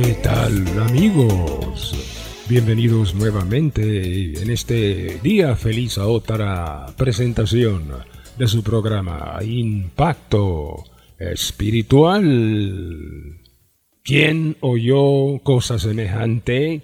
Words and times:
¿Qué 0.00 0.14
tal 0.22 0.64
amigos? 0.78 1.92
Bienvenidos 2.48 3.16
nuevamente 3.16 4.40
en 4.40 4.48
este 4.48 5.18
día 5.24 5.56
feliz 5.56 5.98
a 5.98 6.06
otra 6.06 6.86
presentación 6.96 7.88
de 8.38 8.46
su 8.46 8.62
programa 8.62 9.40
Impacto 9.42 10.84
Espiritual. 11.18 12.22
¿Quién 14.04 14.56
oyó 14.60 15.40
cosa 15.42 15.80
semejante? 15.80 16.82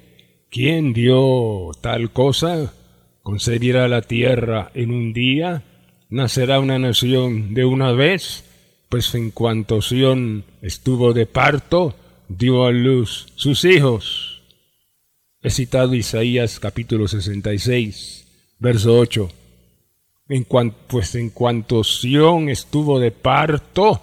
¿Quién 0.51 0.92
dio 0.92 1.70
tal 1.80 2.10
cosa? 2.10 2.74
¿Concebirá 3.23 3.87
la 3.87 4.02
tierra 4.02 4.73
en 4.74 4.90
un 4.90 5.12
día? 5.12 5.62
¿Nacerá 6.10 6.59
una 6.59 6.80
nación 6.80 7.54
de 7.54 7.65
una 7.65 7.92
vez? 7.92 8.45
Pues 8.88 9.15
en 9.15 9.30
cuanto 9.30 9.82
Sión 9.82 10.42
estuvo 10.62 11.12
de 11.12 11.26
parto, 11.26 11.95
dio 12.28 12.64
a 12.64 12.72
luz 12.72 13.26
sus 13.36 13.64
hijos. 13.64 14.42
He 15.42 15.50
citado 15.50 15.94
Isaías 15.94 16.58
capítulo 16.58 17.06
66, 17.06 18.26
verso 18.58 18.98
8. 18.98 19.30
En 20.28 20.46
pues 20.88 21.14
en 21.16 21.30
cuanto 21.30 21.84
Sión 21.84 22.48
estuvo 22.48 22.98
de 22.98 23.10
parto, 23.10 24.00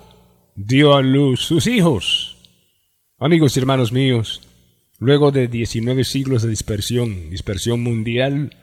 dio 0.55 0.93
a 0.93 1.01
luz 1.01 1.41
sus 1.41 1.65
hijos. 1.65 2.37
Amigos 3.17 3.55
y 3.55 3.59
hermanos 3.59 3.91
míos, 3.91 4.41
luego 4.99 5.31
de 5.31 5.47
19 5.47 6.03
siglos 6.03 6.43
de 6.43 6.49
dispersión, 6.49 7.31
dispersión 7.31 7.81
mundial, 7.81 8.55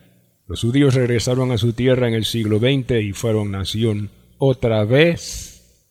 los 0.47 0.61
judíos 0.61 0.95
regresaron 0.95 1.51
a 1.51 1.59
su 1.59 1.73
tierra 1.73 2.09
en 2.09 2.15
el 2.15 2.25
siglo 2.25 2.59
XX 2.59 3.03
y 3.03 3.13
fueron 3.13 3.51
nación 3.51 4.11
otra 4.39 4.85
vez. 4.85 5.83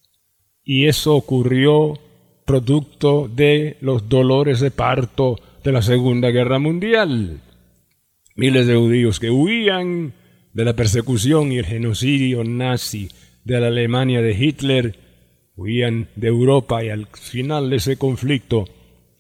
Y 0.64 0.88
eso 0.88 1.16
ocurrió 1.16 2.00
producto 2.48 3.28
de 3.28 3.76
los 3.82 4.08
dolores 4.08 4.62
de 4.62 4.72
parto 4.72 5.38
de 5.66 5.74
la 5.74 5.82
Segunda 5.82 6.30
Guerra 6.32 6.60
Mundial. 6.60 7.42
Miles 8.36 8.66
de 8.68 8.76
judíos 8.76 9.20
que 9.20 9.30
huían 9.30 10.14
de 10.54 10.64
la 10.64 10.74
persecución 10.74 11.52
y 11.52 11.58
el 11.58 11.66
genocidio 11.66 12.46
nazi 12.46 13.10
de 13.44 13.60
la 13.60 13.68
Alemania 13.68 14.22
de 14.22 14.32
Hitler, 14.32 14.96
huían 15.58 16.08
de 16.16 16.30
Europa 16.30 16.86
y 16.86 16.90
al 16.90 17.08
final 17.08 17.70
de 17.70 17.76
ese 17.76 17.98
conflicto, 17.98 18.66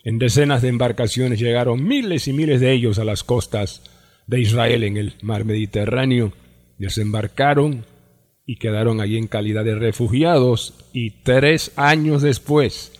en 0.05 0.19
decenas 0.19 0.61
de 0.61 0.69
embarcaciones 0.69 1.37
llegaron 1.37 1.85
miles 1.85 2.29
y 2.29 2.33
miles 2.33 2.61
de 2.61 2.71
ellos 2.71 2.97
a 2.97 3.03
las 3.03 3.25
costas 3.25 3.83
de 4.25 4.39
Israel 4.39 4.85
en 4.85 4.95
el 4.95 5.15
mar 5.21 5.43
Mediterráneo, 5.43 6.31
desembarcaron 6.77 7.83
y 8.45 8.55
quedaron 8.55 9.01
allí 9.01 9.17
en 9.17 9.27
calidad 9.27 9.65
de 9.65 9.75
refugiados 9.75 10.75
y 10.93 11.09
tres 11.23 11.73
años 11.75 12.21
después 12.21 12.93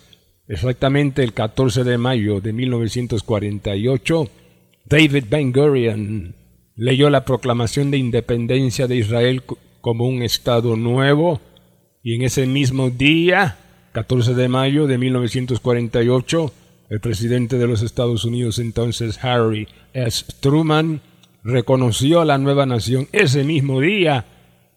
Exactamente 0.48 1.22
el 1.22 1.34
14 1.34 1.84
de 1.84 1.98
mayo 1.98 2.40
de 2.40 2.54
1948, 2.54 4.30
David 4.86 5.24
Ben 5.28 5.52
Gurion 5.52 6.34
leyó 6.74 7.10
la 7.10 7.26
proclamación 7.26 7.90
de 7.90 7.98
independencia 7.98 8.86
de 8.86 8.96
Israel 8.96 9.42
como 9.82 10.08
un 10.08 10.22
Estado 10.22 10.74
nuevo 10.74 11.42
y 12.02 12.14
en 12.14 12.22
ese 12.22 12.46
mismo 12.46 12.88
día, 12.88 13.58
14 13.92 14.32
de 14.32 14.48
mayo 14.48 14.86
de 14.86 14.96
1948, 14.96 16.52
el 16.88 17.00
presidente 17.00 17.58
de 17.58 17.66
los 17.66 17.82
Estados 17.82 18.24
Unidos 18.24 18.58
entonces 18.58 19.22
Harry 19.22 19.68
S. 19.92 20.24
Truman 20.40 21.02
reconoció 21.44 22.22
a 22.22 22.24
la 22.24 22.38
nueva 22.38 22.64
nación 22.64 23.06
ese 23.12 23.44
mismo 23.44 23.82
día. 23.82 24.24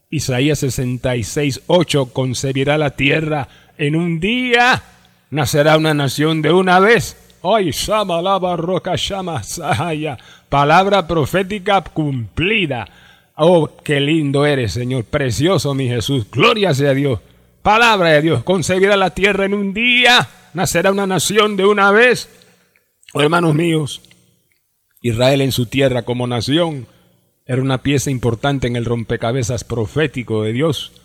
Isaías 0.10 0.64
66.8 0.64 2.12
concebirá 2.12 2.78
la 2.78 2.90
tierra 2.98 3.48
en 3.78 3.96
un 3.96 4.20
día 4.20 4.84
nacerá 5.32 5.78
una 5.78 5.96
nación 5.96 6.44
de 6.44 6.52
una 6.52 6.80
vez. 6.80 7.18
Hoy 7.42 7.72
Shama 7.72 8.22
Lava 8.22 8.56
Roca 8.56 8.96
Shama 8.96 9.42
Sahaya. 9.42 10.18
Palabra 10.50 11.08
profética 11.08 11.82
cumplida. 11.82 12.88
Oh, 13.36 13.68
qué 13.84 14.00
lindo 14.00 14.46
eres, 14.46 14.74
Señor. 14.74 15.06
Precioso, 15.06 15.74
mi 15.74 15.88
Jesús. 15.88 16.30
Gloria 16.30 16.76
sea 16.76 16.94
Dios. 16.94 17.20
Palabra 17.64 18.10
de 18.10 18.22
Dios. 18.22 18.44
Concebirá 18.44 18.96
la 18.98 19.10
tierra 19.12 19.46
en 19.46 19.56
un 19.56 19.74
día. 19.74 20.30
Nacerá 20.54 20.92
una 20.92 21.08
nación 21.08 21.58
de 21.58 21.66
una 21.66 21.92
vez. 21.92 22.30
Oh, 23.14 23.22
hermanos 23.22 23.56
míos, 23.56 24.02
Israel 25.02 25.42
en 25.42 25.52
su 25.52 25.66
tierra 25.66 26.04
como 26.04 26.28
nación 26.28 26.88
era 27.46 27.62
una 27.62 27.80
pieza 27.80 28.12
importante 28.12 28.68
en 28.68 28.76
el 28.76 28.86
rompecabezas 28.86 29.64
profético 29.64 30.44
de 30.44 30.54
Dios 30.54 31.01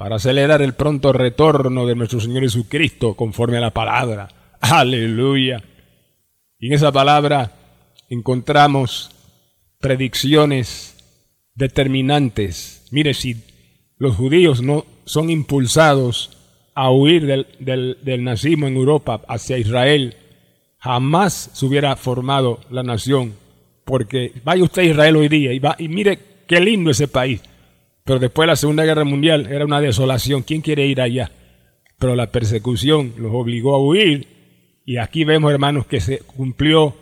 para 0.00 0.16
acelerar 0.16 0.62
el 0.62 0.72
pronto 0.72 1.12
retorno 1.12 1.84
de 1.84 1.94
nuestro 1.94 2.20
Señor 2.20 2.44
Jesucristo 2.44 3.12
conforme 3.12 3.58
a 3.58 3.60
la 3.60 3.70
palabra. 3.70 4.30
Aleluya. 4.58 5.62
Y 6.58 6.68
en 6.68 6.72
esa 6.72 6.90
palabra 6.90 7.52
encontramos 8.08 9.10
predicciones 9.78 10.96
determinantes. 11.54 12.88
Mire, 12.90 13.12
si 13.12 13.44
los 13.98 14.16
judíos 14.16 14.62
no 14.62 14.86
son 15.04 15.28
impulsados 15.28 16.34
a 16.74 16.90
huir 16.90 17.44
del, 17.58 18.24
nazismo 18.24 18.68
en 18.68 18.76
Europa 18.76 19.20
hacia 19.28 19.58
Israel, 19.58 20.16
jamás 20.78 21.50
se 21.52 21.66
hubiera 21.66 21.94
formado 21.96 22.60
la 22.70 22.82
nación. 22.82 23.34
Porque 23.84 24.32
vaya 24.44 24.64
usted 24.64 24.80
a 24.80 24.86
Israel 24.86 25.16
hoy 25.16 25.28
día 25.28 25.52
y, 25.52 25.58
va, 25.58 25.76
y 25.78 25.88
mire 25.88 26.18
qué 26.46 26.58
lindo 26.58 26.90
ese 26.90 27.06
país. 27.06 27.42
Pero 28.10 28.18
después 28.18 28.42
de 28.42 28.48
la 28.48 28.56
Segunda 28.56 28.84
Guerra 28.84 29.04
Mundial 29.04 29.46
era 29.52 29.64
una 29.64 29.80
desolación. 29.80 30.42
¿Quién 30.42 30.62
quiere 30.62 30.84
ir 30.84 31.00
allá? 31.00 31.30
Pero 31.96 32.16
la 32.16 32.32
persecución 32.32 33.14
los 33.18 33.30
obligó 33.32 33.76
a 33.76 33.78
huir. 33.78 34.26
Y 34.84 34.96
aquí 34.96 35.22
vemos, 35.22 35.52
hermanos, 35.52 35.86
que 35.86 36.00
se 36.00 36.18
cumplió 36.18 36.92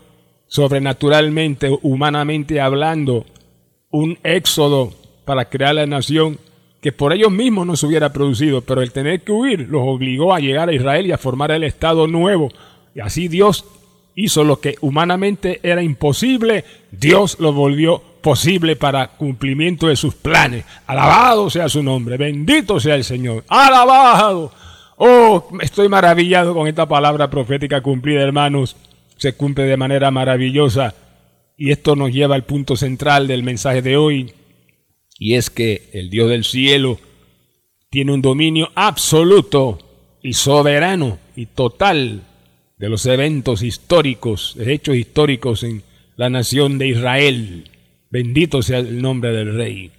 sobrenaturalmente, 0.49 1.71
humanamente 1.81 2.61
hablando, 2.61 3.25
un 3.91 4.19
éxodo 4.23 4.93
para 5.25 5.47
crear 5.47 5.77
la 5.77 5.87
nación 5.87 6.37
que 6.83 6.93
por 6.93 7.15
ellos 7.15 7.33
mismos 7.33 7.67
no 7.67 7.75
se 7.75 7.87
hubiera 7.87 8.13
producido, 8.13 8.61
pero 8.61 8.83
el 8.83 8.93
tener 8.93 9.23
que 9.23 9.33
huir 9.33 9.61
los 9.61 9.81
obligó 9.87 10.35
a 10.35 10.41
llegar 10.41 10.69
a 10.69 10.75
Israel 10.75 11.07
y 11.07 11.13
a 11.13 11.17
formar 11.17 11.53
el 11.53 11.65
Estado 11.65 12.07
nuevo. 12.07 12.51
Y 12.95 13.01
así 13.01 13.29
Dios 13.29 13.65
hizo 14.19 14.43
lo 14.43 14.61
que 14.61 14.75
humanamente 14.81 15.61
era 15.63 15.81
imposible, 15.81 16.65
Dios 16.91 17.39
lo 17.39 17.53
volvió 17.53 18.03
posible 18.21 18.75
para 18.75 19.13
cumplimiento 19.13 19.87
de 19.87 19.95
sus 19.95 20.17
planes. 20.17 20.65
Alabado 20.89 21.49
sea 21.51 21.69
su 21.69 21.85
nombre, 21.85 22.17
bendito 22.17 22.81
sea 22.81 22.97
el 22.97 23.05
Señor, 23.05 23.45
alabado. 23.47 24.53
Oh, 24.97 25.49
estoy 25.61 25.89
maravillado 25.89 26.53
con 26.53 26.67
esta 26.67 26.89
palabra 26.89 27.31
profética 27.31 27.81
cumplida, 27.81 28.21
hermanos. 28.23 28.77
Se 29.17 29.35
cumple 29.35 29.65
de 29.65 29.77
manera 29.77 30.11
maravillosa. 30.11 30.97
Y 31.57 31.71
esto 31.71 31.95
nos 31.95 32.11
lleva 32.11 32.35
al 32.35 32.45
punto 32.45 32.77
central 32.77 33.29
del 33.29 33.45
mensaje 33.45 33.83
de 33.83 33.97
hoy. 33.97 34.33
Y 35.17 35.35
es 35.35 35.49
que 35.49 35.91
el 35.93 36.11
Dios 36.11 36.29
del 36.29 36.43
cielo 36.43 36.99
tiene 37.89 38.13
un 38.13 38.23
dominio 38.23 38.71
absoluto 38.75 39.79
y 40.23 40.33
soberano 40.33 41.19
y 41.37 41.47
total 41.47 42.23
de 42.79 42.89
los 42.89 43.07
eventos 43.07 43.63
históricos, 43.63 44.55
de 44.57 44.73
hechos 44.73 44.97
históricos 44.97 45.63
en 45.63 45.83
la 46.17 46.31
nación 46.31 46.79
de 46.79 46.89
Israel. 46.89 47.71
Bendito 48.11 48.63
sea 48.63 48.79
el 48.79 49.03
nombre 49.03 49.33
del 49.33 49.55
Rey. 49.55 49.91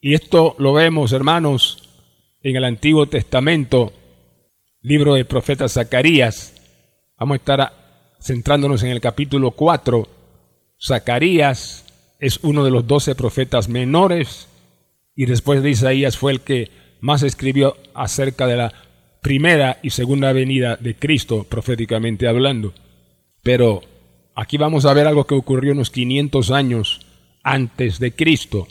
Y 0.00 0.14
esto 0.14 0.56
lo 0.58 0.72
vemos, 0.72 1.12
hermanos, 1.12 1.88
en 2.42 2.56
el 2.56 2.64
Antiguo 2.64 3.06
Testamento, 3.06 3.92
libro 4.82 5.14
del 5.14 5.26
profeta 5.26 5.68
Zacarías. 5.68 6.54
Vamos 7.18 7.34
a 7.34 7.36
estar 7.36 7.72
centrándonos 8.20 8.82
en 8.82 8.90
el 8.90 9.00
capítulo 9.00 9.52
4. 9.52 10.08
Zacarías 10.82 11.84
es 12.18 12.40
uno 12.42 12.64
de 12.64 12.70
los 12.70 12.86
doce 12.86 13.14
profetas 13.14 13.68
menores 13.68 14.48
y 15.14 15.26
después 15.26 15.62
de 15.62 15.70
Isaías 15.70 16.16
fue 16.16 16.32
el 16.32 16.40
que 16.40 16.70
más 17.00 17.22
escribió 17.22 17.76
acerca 17.94 18.46
de 18.46 18.56
la 18.56 18.72
primera 19.20 19.78
y 19.82 19.90
segunda 19.90 20.32
venida 20.32 20.76
de 20.76 20.94
Cristo, 20.94 21.44
proféticamente 21.44 22.26
hablando. 22.26 22.74
Pero 23.42 23.82
aquí 24.34 24.56
vamos 24.56 24.84
a 24.84 24.94
ver 24.94 25.06
algo 25.06 25.26
que 25.26 25.34
ocurrió 25.34 25.72
unos 25.72 25.90
500 25.90 26.50
años 26.50 27.06
antes 27.42 27.98
de 27.98 28.12
Cristo. 28.12 28.68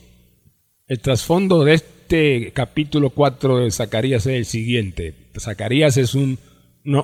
El 0.87 0.99
trasfondo 0.99 1.63
de 1.63 1.75
este 1.75 2.51
capítulo 2.53 3.11
4 3.11 3.59
de 3.59 3.71
Zacarías 3.71 4.25
es 4.25 4.33
el 4.33 4.45
siguiente. 4.45 5.13
Zacarías 5.37 5.97
es 5.97 6.15
un, 6.15 6.39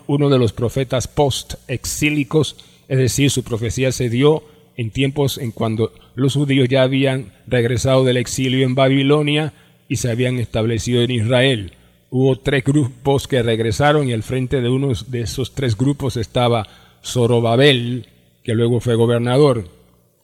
uno 0.07 0.29
de 0.29 0.39
los 0.39 0.53
profetas 0.53 1.07
post-exílicos 1.07 2.55
es 2.87 2.97
decir, 2.97 3.31
su 3.31 3.43
profecía 3.43 3.91
se 3.91 4.09
dio 4.09 4.43
en 4.77 4.91
tiempos 4.91 5.37
en 5.37 5.51
cuando 5.51 5.93
los 6.15 6.33
judíos 6.33 6.67
ya 6.69 6.83
habían 6.83 7.31
regresado 7.47 8.03
del 8.03 8.17
exilio 8.17 8.65
en 8.65 8.75
Babilonia 8.75 9.53
y 9.87 9.97
se 9.97 10.11
habían 10.11 10.37
establecido 10.37 11.01
en 11.01 11.11
Israel. 11.11 11.73
Hubo 12.09 12.37
tres 12.37 12.63
grupos 12.63 13.27
que 13.27 13.43
regresaron 13.43 14.07
y 14.07 14.13
al 14.13 14.23
frente 14.23 14.61
de 14.61 14.69
uno 14.69 14.91
de 15.07 15.21
esos 15.21 15.53
tres 15.53 15.77
grupos 15.77 16.17
estaba 16.17 16.67
Zorobabel, 17.03 18.07
que 18.43 18.53
luego 18.53 18.79
fue 18.79 18.95
gobernador. 18.95 19.67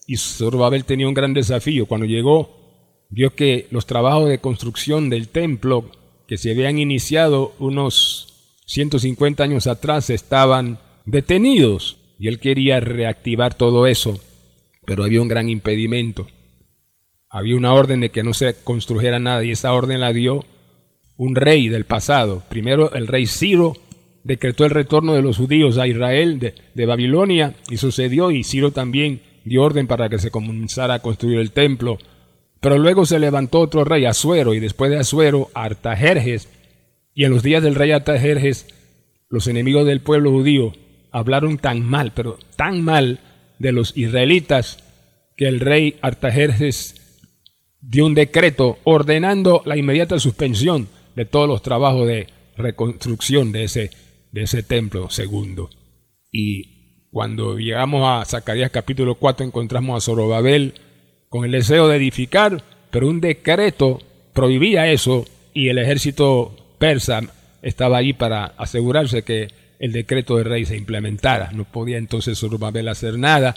Y 0.08 0.18
Zorobabel 0.18 0.86
tenía 0.86 1.08
un 1.08 1.14
gran 1.14 1.34
desafío. 1.34 1.86
Cuando 1.86 2.06
llegó, 2.06 2.62
vio 3.10 3.36
que 3.36 3.68
los 3.72 3.86
trabajos 3.86 4.30
de 4.30 4.40
construcción 4.40 5.10
del 5.10 5.28
templo 5.28 5.92
que 6.28 6.38
se 6.38 6.52
habían 6.52 6.80
iniciado 6.80 7.54
unos 7.60 8.32
150 8.68 9.44
años 9.44 9.68
atrás 9.68 10.10
estaban 10.10 10.80
detenidos 11.06 11.98
y 12.18 12.28
él 12.28 12.40
quería 12.40 12.80
reactivar 12.80 13.56
todo 13.56 13.88
eso, 13.88 14.20
pero 14.86 15.04
había 15.04 15.22
un 15.22 15.28
gran 15.28 15.50
impedimento. 15.50 16.28
Había 17.30 17.56
una 17.56 17.74
orden 17.74 18.02
de 18.02 18.12
que 18.12 18.24
no 18.24 18.34
se 18.34 18.56
construyera 18.64 19.20
nada 19.20 19.44
y 19.44 19.52
esa 19.52 19.74
orden 19.74 20.00
la 20.00 20.14
dio 20.14 20.46
un 21.22 21.36
rey 21.36 21.70
del 21.70 21.86
pasado. 21.86 22.42
Primero 22.50 22.94
el 22.94 23.08
rey 23.08 23.28
Ciro 23.28 23.74
decretó 24.24 24.66
el 24.66 24.72
retorno 24.72 25.14
de 25.14 25.22
los 25.22 25.38
judíos 25.38 25.78
a 25.78 25.88
Israel 25.88 26.40
de, 26.40 26.56
de 26.74 26.86
Babilonia 26.86 27.54
y 27.70 27.78
sucedió 27.78 28.32
y 28.32 28.44
Ciro 28.44 28.72
también 28.72 29.22
dio 29.46 29.64
orden 29.64 29.88
para 29.88 30.10
que 30.10 30.20
se 30.20 30.32
comenzara 30.32 30.96
a 30.96 31.00
construir 31.00 31.40
el 31.40 31.52
templo 31.52 31.98
pero 32.62 32.78
luego 32.78 33.06
se 33.08 33.20
levantó 33.20 33.60
otro 33.60 33.84
rey, 33.84 34.06
Asuero, 34.06 34.54
y 34.54 34.60
después 34.60 34.92
de 34.92 35.00
Asuero, 35.00 35.50
Artajerjes. 35.56 36.48
Y 37.16 37.26
en 37.26 37.32
los 37.32 37.42
días 37.42 37.64
del 37.64 37.76
rey 37.76 37.92
Artajerjes, 37.92 38.68
los 39.30 39.48
enemigos 39.48 39.86
del 39.86 40.00
pueblo 40.00 40.32
judío 40.32 40.72
hablaron 41.12 41.58
tan 41.58 41.82
mal, 41.82 42.14
pero 42.16 42.38
tan 42.56 42.84
mal 42.84 43.20
de 43.58 43.72
los 43.72 43.98
israelitas, 43.98 44.78
que 45.36 45.48
el 45.48 45.60
rey 45.60 45.98
Artajerjes 46.04 47.20
dio 47.82 48.06
un 48.06 48.14
decreto 48.14 48.78
ordenando 48.84 49.64
la 49.66 49.76
inmediata 49.76 50.20
suspensión 50.20 50.88
de 51.16 51.26
todos 51.26 51.48
los 51.48 51.62
trabajos 51.62 52.08
de 52.08 52.28
reconstrucción 52.58 53.52
de 53.52 53.64
ese, 53.66 53.92
de 54.32 54.44
ese 54.44 54.64
templo 54.64 55.10
segundo. 55.10 55.70
Y 56.32 57.10
cuando 57.12 57.58
llegamos 57.58 58.04
a 58.06 58.26
Zacarías 58.26 58.72
capítulo 58.72 59.16
4 59.16 59.46
encontramos 59.46 59.98
a 59.98 60.06
Zorobabel, 60.06 60.74
con 61.30 61.46
el 61.46 61.52
deseo 61.52 61.88
de 61.88 61.96
edificar, 61.96 62.62
pero 62.90 63.08
un 63.08 63.22
decreto 63.22 64.00
prohibía 64.34 64.92
eso 64.92 65.26
y 65.54 65.70
el 65.70 65.78
ejército 65.78 66.76
persa 66.78 67.22
estaba 67.62 67.98
ahí 67.98 68.14
para 68.14 68.46
asegurarse 68.58 69.24
que 69.24 69.48
el 69.80 69.94
decreto 69.94 70.36
del 70.36 70.46
rey 70.46 70.66
se 70.66 70.78
implementara. 70.78 71.52
No 71.54 71.64
podía 71.64 71.98
entonces 71.98 72.40
Zorobabel 72.40 72.88
hacer 72.88 73.18
nada. 73.18 73.56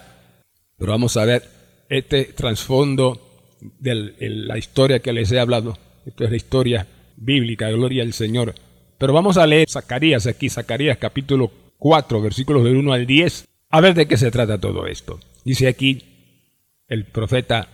Pero 0.78 0.92
vamos 0.92 1.16
a 1.16 1.24
ver 1.24 1.42
este 1.88 2.24
trasfondo 2.24 3.20
de 3.60 4.14
la 4.20 4.56
historia 4.56 5.00
que 5.00 5.12
les 5.12 5.30
he 5.32 5.38
hablado. 5.38 5.78
Esto 6.06 6.24
es 6.24 6.30
la 6.30 6.36
historia 6.36 6.86
bíblica, 7.16 7.70
gloria 7.70 8.02
al 8.02 8.12
Señor. 8.12 8.54
Pero 8.98 9.12
vamos 9.12 9.36
a 9.36 9.46
leer 9.46 9.68
Zacarías 9.68 10.26
aquí, 10.26 10.48
Zacarías 10.48 10.98
capítulo 10.98 11.50
4, 11.78 12.20
versículos 12.22 12.64
del 12.64 12.76
1 12.76 12.92
al 12.92 13.06
10, 13.06 13.46
a 13.70 13.80
ver 13.80 13.94
de 13.94 14.06
qué 14.06 14.16
se 14.16 14.30
trata 14.30 14.60
todo 14.60 14.86
esto. 14.86 15.18
Dice 15.44 15.68
aquí, 15.68 16.02
el 16.88 17.04
profeta, 17.04 17.68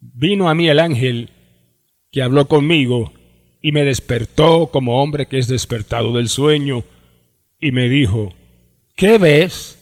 vino 0.00 0.48
a 0.48 0.54
mí 0.54 0.68
el 0.68 0.78
ángel 0.78 1.30
que 2.10 2.22
habló 2.22 2.46
conmigo 2.46 3.12
y 3.60 3.72
me 3.72 3.84
despertó 3.84 4.68
como 4.68 5.02
hombre 5.02 5.26
que 5.26 5.38
es 5.38 5.48
despertado 5.48 6.12
del 6.12 6.28
sueño 6.28 6.84
y 7.60 7.72
me 7.72 7.88
dijo, 7.88 8.34
¿qué 8.96 9.18
ves? 9.18 9.78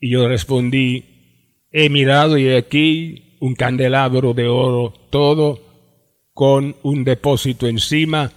Y 0.00 0.10
yo 0.10 0.28
respondí, 0.28 1.04
he 1.72 1.90
mirado 1.90 2.38
y 2.38 2.46
he 2.46 2.56
aquí 2.56 3.36
un 3.40 3.54
candelabro 3.54 4.34
de 4.34 4.46
oro 4.46 4.94
todo 5.10 5.65
con 6.36 6.76
un 6.82 7.04
depósito 7.04 7.66
encima 7.66 8.30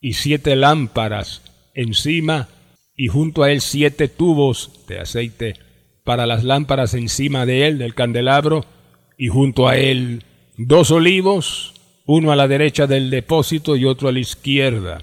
y 0.00 0.12
siete 0.12 0.54
lámparas 0.54 1.42
encima 1.74 2.48
y 2.94 3.08
junto 3.08 3.42
a 3.42 3.50
él 3.50 3.60
siete 3.60 4.06
tubos 4.06 4.86
de 4.86 5.00
aceite 5.00 5.54
para 6.04 6.26
las 6.26 6.44
lámparas 6.44 6.94
encima 6.94 7.44
de 7.44 7.66
él, 7.66 7.78
del 7.78 7.96
candelabro, 7.96 8.64
y 9.18 9.26
junto 9.26 9.66
a 9.66 9.76
él 9.76 10.22
dos 10.58 10.92
olivos, 10.92 11.74
uno 12.06 12.30
a 12.30 12.36
la 12.36 12.46
derecha 12.46 12.86
del 12.86 13.10
depósito 13.10 13.74
y 13.74 13.84
otro 13.84 14.08
a 14.08 14.12
la 14.12 14.20
izquierda. 14.20 15.02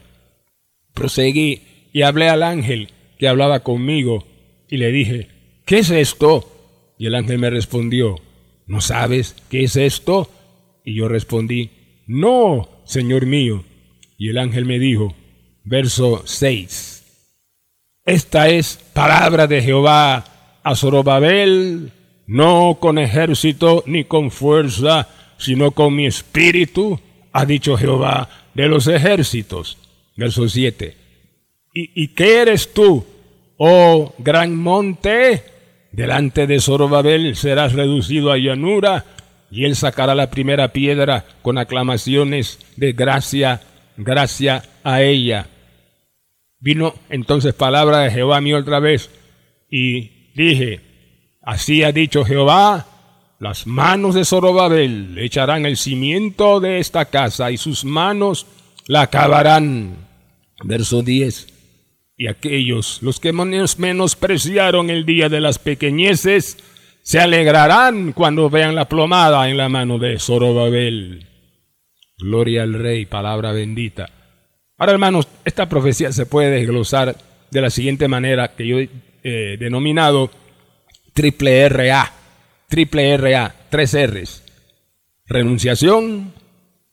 Proseguí 0.94 1.63
y 1.92 2.04
hablé 2.04 2.30
al 2.30 2.44
ángel 2.44 2.92
que 3.19 3.27
hablaba 3.27 3.60
conmigo, 3.60 4.25
y 4.69 4.77
le 4.77 4.94
dije, 4.94 5.27
¿qué 5.66 5.80
es 5.80 5.89
esto? 5.89 6.95
Y 6.98 7.07
el 7.07 7.16
ángel 7.16 7.39
me 7.39 7.50
respondió, 7.50 8.22
¿no 8.68 8.80
sabes 8.80 9.36
qué 9.50 9.66
es 9.66 9.75
esto? 9.75 10.30
Y 10.86 10.95
yo 10.95 11.10
respondí, 11.10 11.72
no, 12.12 12.68
Señor 12.84 13.25
mío. 13.25 13.63
Y 14.18 14.30
el 14.30 14.38
ángel 14.38 14.66
me 14.66 14.80
dijo, 14.80 15.16
verso 15.63 16.24
6, 16.25 17.04
esta 18.06 18.50
es 18.50 18.78
palabra 18.94 19.48
de 19.48 19.62
Jehová 19.62 20.25
a 20.62 20.75
Zorobabel, 20.75 21.94
no 22.28 22.80
con 22.81 22.98
ejército 22.98 23.86
ni 23.88 24.04
con 24.04 24.30
fuerza, 24.30 25.08
sino 25.38 25.72
con 25.72 25.96
mi 25.96 26.06
espíritu, 26.06 27.00
ha 27.31 27.46
dicho 27.46 27.78
Jehová 27.78 28.28
de 28.54 28.68
los 28.68 28.88
ejércitos. 28.88 29.78
Verso 30.18 30.50
7. 30.50 30.98
¿Y, 31.74 32.04
¿Y 32.04 32.10
qué 32.10 32.42
eres 32.42 32.74
tú, 32.74 33.06
oh 33.58 34.13
gran 34.18 34.58
monte? 34.58 35.46
Delante 35.94 36.46
de 36.46 36.60
Zorobabel 36.60 37.38
serás 37.38 37.72
reducido 37.72 38.34
a 38.34 38.38
llanura, 38.38 39.06
y 39.51 39.65
él 39.65 39.75
sacará 39.75 40.15
la 40.15 40.31
primera 40.31 40.69
piedra 40.69 41.25
con 41.42 41.57
aclamaciones 41.57 42.57
de 42.77 42.94
gracia, 42.94 43.62
gracia 43.98 44.63
a 44.83 45.01
ella. 45.01 45.48
Vino 46.59 46.95
entonces 47.09 47.53
palabra 47.53 48.00
de 48.00 48.12
Jehová 48.12 48.38
a 48.38 48.42
mí 48.42 48.53
otra 48.53 48.80
vez, 48.80 49.09
y 49.69 50.31
dije, 50.36 50.80
así 51.42 51.83
ha 51.83 51.92
dicho 51.92 52.24
Jehová, 52.24 52.88
las 53.39 53.65
manos 53.65 54.15
de 54.15 54.24
Zorobabel 54.24 55.18
echarán 55.18 55.65
el 55.65 55.75
cimiento 55.75 56.60
de 56.60 56.79
esta 56.79 57.05
casa 57.05 57.51
y 57.51 57.58
sus 57.58 57.84
manos 57.84 58.46
la 58.86 59.01
acabarán. 59.01 59.96
Verso 60.63 61.01
10. 61.01 61.48
Y 62.17 62.27
aquellos, 62.27 63.00
los 63.01 63.20
que 63.20 63.34
menospreciaron 63.34 64.91
el 64.91 65.08
día 65.08 65.27
de 65.27 65.41
las 65.41 65.58
pequeñeces, 65.58 66.60
se 67.01 67.20
alegrarán 67.20 68.13
cuando 68.13 68.50
vean 68.50 68.75
la 68.75 68.88
plomada 68.88 69.50
en 69.50 69.58
la 69.58 69.70
mano 69.70 69.98
de 69.98 70.20
Zorobabel. 70.20 71.27
Gloria 72.17 72.63
al 72.63 72.74
Rey, 72.74 73.05
palabra 73.05 73.51
bendita. 73.51 74.10
Ahora, 74.77 74.93
hermanos, 74.93 75.27
esta 75.46 75.67
profecía 75.67 76.12
se 76.12 76.25
puede 76.25 76.51
desglosar 76.51 77.15
de 77.50 77.62
la 77.62 77.70
siguiente 77.70 78.08
manera 78.08 78.55
que 78.55 78.67
yo 78.67 78.77
he 78.79 79.58
denominado 79.58 80.31
triple 81.13 81.67
RA, 81.70 82.12
triple 82.67 83.17
RA, 83.17 83.53
tres 83.70 83.96
R's. 83.96 84.43
Renunciación, 85.25 86.34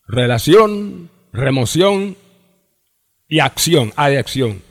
relación, 0.07 1.11
remoción 1.33 2.17
y 3.29 3.41
acción, 3.41 3.93
A 3.97 4.09
de 4.09 4.19
acción. 4.19 4.63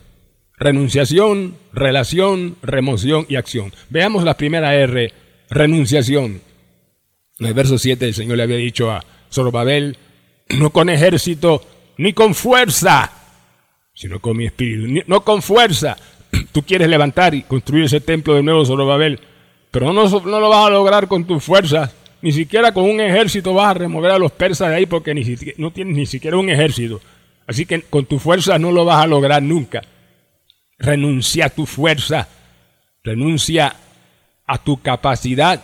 Renunciación, 0.57 1.55
relación, 1.71 2.55
remoción 2.63 3.25
y 3.29 3.35
acción. 3.35 3.71
Veamos 3.89 4.23
la 4.23 4.35
primera 4.35 4.73
R, 4.75 5.13
renunciación. 5.49 6.41
En 7.39 7.45
el 7.45 7.53
verso 7.53 7.77
7 7.77 8.05
el 8.05 8.13
Señor 8.13 8.37
le 8.37 8.43
había 8.43 8.57
dicho 8.57 8.91
a 8.91 9.03
Zorobabel, 9.31 9.97
no 10.49 10.71
con 10.71 10.89
ejército 10.89 11.65
ni 11.97 12.13
con 12.13 12.35
fuerza, 12.35 13.11
sino 13.93 14.19
con 14.19 14.37
mi 14.37 14.45
espíritu, 14.45 15.03
no 15.07 15.21
con 15.21 15.41
fuerza. 15.41 15.97
Tú 16.51 16.63
quieres 16.63 16.89
levantar 16.89 17.33
y 17.33 17.43
construir 17.43 17.85
ese 17.85 18.01
templo 18.01 18.35
de 18.35 18.43
nuevo, 18.43 18.65
Zorobabel, 18.65 19.19
pero 19.71 19.93
no, 19.93 20.07
no 20.07 20.39
lo 20.39 20.49
vas 20.49 20.67
a 20.67 20.71
lograr 20.71 21.07
con 21.07 21.25
tus 21.25 21.43
fuerzas, 21.43 21.93
ni 22.21 22.31
siquiera 22.31 22.71
con 22.71 22.85
un 22.85 22.99
ejército 22.99 23.53
vas 23.53 23.71
a 23.71 23.73
remover 23.75 24.11
a 24.11 24.19
los 24.19 24.31
persas 24.31 24.69
de 24.69 24.75
ahí 24.75 24.85
porque 24.85 25.13
ni, 25.13 25.23
no 25.57 25.71
tienes 25.71 25.95
ni 25.95 26.05
siquiera 26.05 26.37
un 26.37 26.49
ejército. 26.49 27.01
Así 27.45 27.65
que 27.65 27.81
con 27.83 28.05
tu 28.05 28.19
fuerza 28.19 28.59
no 28.59 28.71
lo 28.71 28.85
vas 28.85 29.03
a 29.03 29.07
lograr 29.07 29.41
nunca. 29.41 29.81
Renuncia 30.79 31.45
a 31.45 31.49
tu 31.49 31.65
fuerza, 31.65 32.27
renuncia 33.03 33.75
a 34.47 34.57
tu 34.63 34.81
capacidad 34.81 35.61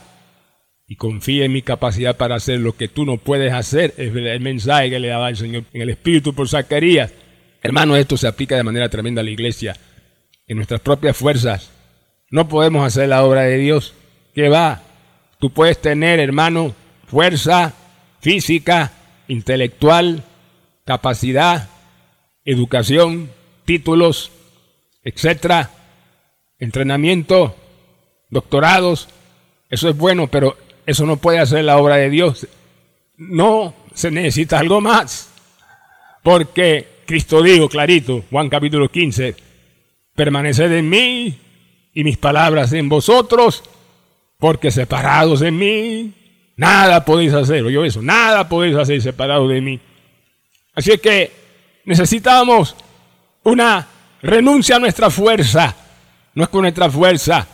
y 0.87 0.97
confía 0.97 1.45
en 1.45 1.53
mi 1.53 1.61
capacidad 1.61 2.17
para 2.17 2.35
hacer 2.35 2.59
lo 2.59 2.75
que 2.75 2.87
tú 2.87 3.05
no 3.05 3.17
puedes 3.17 3.53
hacer. 3.53 3.93
Es 3.97 4.13
el 4.15 4.39
mensaje 4.41 4.89
que 4.89 4.99
le 4.99 5.07
daba 5.07 5.29
el 5.29 5.37
Señor 5.37 5.63
en 5.73 5.81
el 5.81 5.89
Espíritu 5.89 6.35
por 6.35 6.49
Zacarías. 6.49 7.11
Hermano, 7.61 7.95
esto 7.95 8.17
se 8.17 8.27
aplica 8.27 8.55
de 8.57 8.63
manera 8.63 8.89
tremenda 8.89 9.21
a 9.21 9.23
la 9.23 9.31
iglesia. 9.31 9.75
En 10.45 10.57
nuestras 10.57 10.81
propias 10.81 11.15
fuerzas 11.15 11.71
no 12.29 12.47
podemos 12.47 12.85
hacer 12.85 13.09
la 13.09 13.23
obra 13.23 13.41
de 13.41 13.57
Dios. 13.57 13.93
¿Qué 14.35 14.49
va? 14.49 14.81
Tú 15.39 15.51
puedes 15.51 15.81
tener, 15.81 16.19
hermano, 16.19 16.75
fuerza 17.07 17.73
física, 18.19 18.91
intelectual, 19.27 20.23
capacidad, 20.85 21.69
educación, 22.45 23.29
títulos, 23.65 24.31
etcétera, 25.03 25.71
entrenamiento, 26.59 27.55
doctorados, 28.33 29.07
eso 29.69 29.89
es 29.89 29.97
bueno, 29.97 30.27
pero 30.27 30.57
eso 30.85 31.05
no 31.05 31.17
puede 31.17 31.39
hacer 31.39 31.63
la 31.63 31.77
obra 31.77 31.95
de 31.95 32.09
Dios. 32.09 32.47
No, 33.17 33.73
se 33.93 34.11
necesita 34.11 34.59
algo 34.59 34.81
más. 34.81 35.29
Porque 36.21 36.87
Cristo 37.05 37.41
dijo 37.41 37.69
clarito, 37.69 38.23
Juan 38.29 38.49
capítulo 38.49 38.89
15, 38.89 39.35
permaneced 40.15 40.71
en 40.71 40.89
mí 40.89 41.39
y 41.93 42.03
mis 42.03 42.17
palabras 42.17 42.73
en 42.73 42.89
vosotros, 42.89 43.63
porque 44.39 44.71
separados 44.71 45.41
de 45.41 45.51
mí, 45.51 46.13
nada 46.55 47.03
podéis 47.05 47.33
hacer. 47.33 47.63
Oye 47.63 47.85
eso, 47.87 48.01
nada 48.01 48.47
podéis 48.47 48.75
hacer 48.75 49.01
separados 49.01 49.49
de 49.49 49.61
mí. 49.61 49.79
Así 50.75 50.97
que 50.97 51.31
necesitamos 51.85 52.75
una 53.43 53.87
renuncia 54.21 54.77
a 54.77 54.79
nuestra 54.79 55.09
fuerza. 55.09 55.75
No 56.33 56.43
es 56.43 56.49
con 56.49 56.61
nuestra 56.61 56.89
fuerza. 56.89 57.47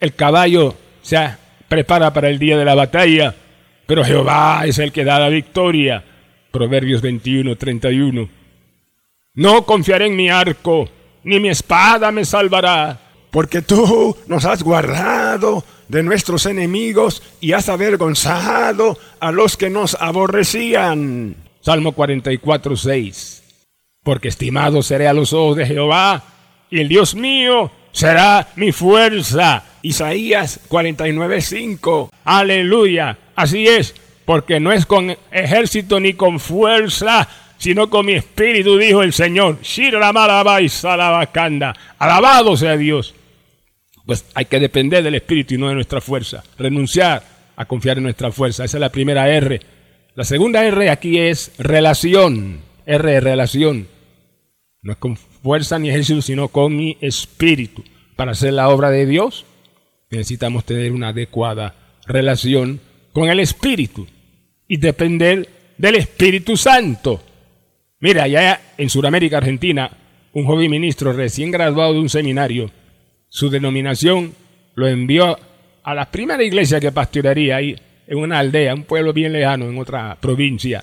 El 0.00 0.14
caballo 0.14 0.76
se 1.02 1.18
prepara 1.68 2.12
para 2.12 2.28
el 2.28 2.38
día 2.38 2.56
de 2.56 2.64
la 2.64 2.76
batalla, 2.76 3.34
pero 3.86 4.04
Jehová 4.04 4.62
es 4.64 4.78
el 4.78 4.92
que 4.92 5.04
da 5.04 5.18
la 5.18 5.28
victoria. 5.28 6.04
Proverbios 6.52 7.02
21, 7.02 7.56
31. 7.56 8.28
No 9.34 9.64
confiaré 9.64 10.06
en 10.06 10.16
mi 10.16 10.30
arco, 10.30 10.88
ni 11.24 11.40
mi 11.40 11.48
espada 11.48 12.12
me 12.12 12.24
salvará, 12.24 12.98
porque 13.30 13.60
tú 13.60 14.16
nos 14.28 14.44
has 14.44 14.62
guardado 14.62 15.64
de 15.88 16.02
nuestros 16.02 16.46
enemigos 16.46 17.22
y 17.40 17.52
has 17.52 17.68
avergonzado 17.68 18.98
a 19.18 19.32
los 19.32 19.56
que 19.56 19.68
nos 19.68 19.96
aborrecían. 20.00 21.34
Salmo 21.60 21.92
44, 21.92 22.76
6. 22.76 23.42
Porque 24.04 24.28
estimado 24.28 24.82
seré 24.82 25.08
a 25.08 25.12
los 25.12 25.32
ojos 25.32 25.56
de 25.56 25.66
Jehová, 25.66 26.22
y 26.70 26.80
el 26.80 26.88
Dios 26.88 27.14
mío 27.14 27.70
será 27.90 28.48
mi 28.56 28.70
fuerza. 28.72 29.64
Isaías 29.82 30.60
49, 30.68 31.40
5. 31.40 32.10
Aleluya. 32.24 33.18
Así 33.34 33.66
es, 33.66 33.94
porque 34.24 34.60
no 34.60 34.72
es 34.72 34.86
con 34.86 35.16
ejército 35.30 36.00
ni 36.00 36.14
con 36.14 36.40
fuerza, 36.40 37.28
sino 37.58 37.88
con 37.90 38.06
mi 38.06 38.14
espíritu, 38.14 38.76
dijo 38.76 39.02
el 39.02 39.12
Señor. 39.12 39.58
Alabado 41.98 42.56
sea 42.56 42.76
Dios. 42.76 43.14
Pues 44.06 44.24
hay 44.34 44.46
que 44.46 44.58
depender 44.58 45.02
del 45.02 45.16
espíritu 45.16 45.54
y 45.54 45.58
no 45.58 45.68
de 45.68 45.74
nuestra 45.74 46.00
fuerza. 46.00 46.42
Renunciar 46.58 47.22
a 47.56 47.64
confiar 47.66 47.98
en 47.98 48.04
nuestra 48.04 48.32
fuerza. 48.32 48.64
Esa 48.64 48.76
es 48.78 48.80
la 48.80 48.90
primera 48.90 49.28
R. 49.28 49.60
La 50.14 50.24
segunda 50.24 50.64
R 50.64 50.90
aquí 50.90 51.18
es 51.18 51.52
relación. 51.58 52.60
R 52.86 53.12
de 53.12 53.20
relación. 53.20 53.86
No 54.80 54.92
es 54.92 54.98
con 54.98 55.16
fuerza 55.16 55.78
ni 55.78 55.90
ejército, 55.90 56.22
sino 56.22 56.48
con 56.48 56.74
mi 56.74 56.96
espíritu. 57.00 57.84
Para 58.16 58.32
hacer 58.32 58.54
la 58.54 58.70
obra 58.70 58.90
de 58.90 59.04
Dios 59.04 59.44
necesitamos 60.10 60.64
tener 60.64 60.92
una 60.92 61.08
adecuada 61.08 61.74
relación 62.06 62.80
con 63.12 63.28
el 63.28 63.40
espíritu 63.40 64.06
y 64.66 64.76
depender 64.76 65.48
del 65.76 65.96
Espíritu 65.96 66.56
Santo. 66.56 67.22
Mira, 68.00 68.24
allá 68.24 68.60
en 68.76 68.90
Sudamérica 68.90 69.38
Argentina, 69.38 69.90
un 70.32 70.44
joven 70.44 70.70
ministro 70.70 71.12
recién 71.12 71.50
graduado 71.50 71.94
de 71.94 72.00
un 72.00 72.08
seminario 72.08 72.70
su 73.28 73.50
denominación 73.50 74.34
lo 74.74 74.88
envió 74.88 75.38
a 75.82 75.94
la 75.94 76.10
primera 76.10 76.42
iglesia 76.42 76.80
que 76.80 76.92
pastorearía 76.92 77.56
ahí 77.56 77.76
en 78.06 78.18
una 78.18 78.38
aldea, 78.38 78.74
un 78.74 78.84
pueblo 78.84 79.12
bien 79.12 79.32
lejano, 79.32 79.68
en 79.68 79.78
otra 79.78 80.16
provincia. 80.20 80.82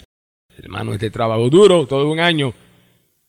Hermano, 0.58 0.94
este 0.94 1.10
trabajo 1.10 1.50
duro, 1.50 1.88
todo 1.88 2.10
un 2.10 2.20
año. 2.20 2.54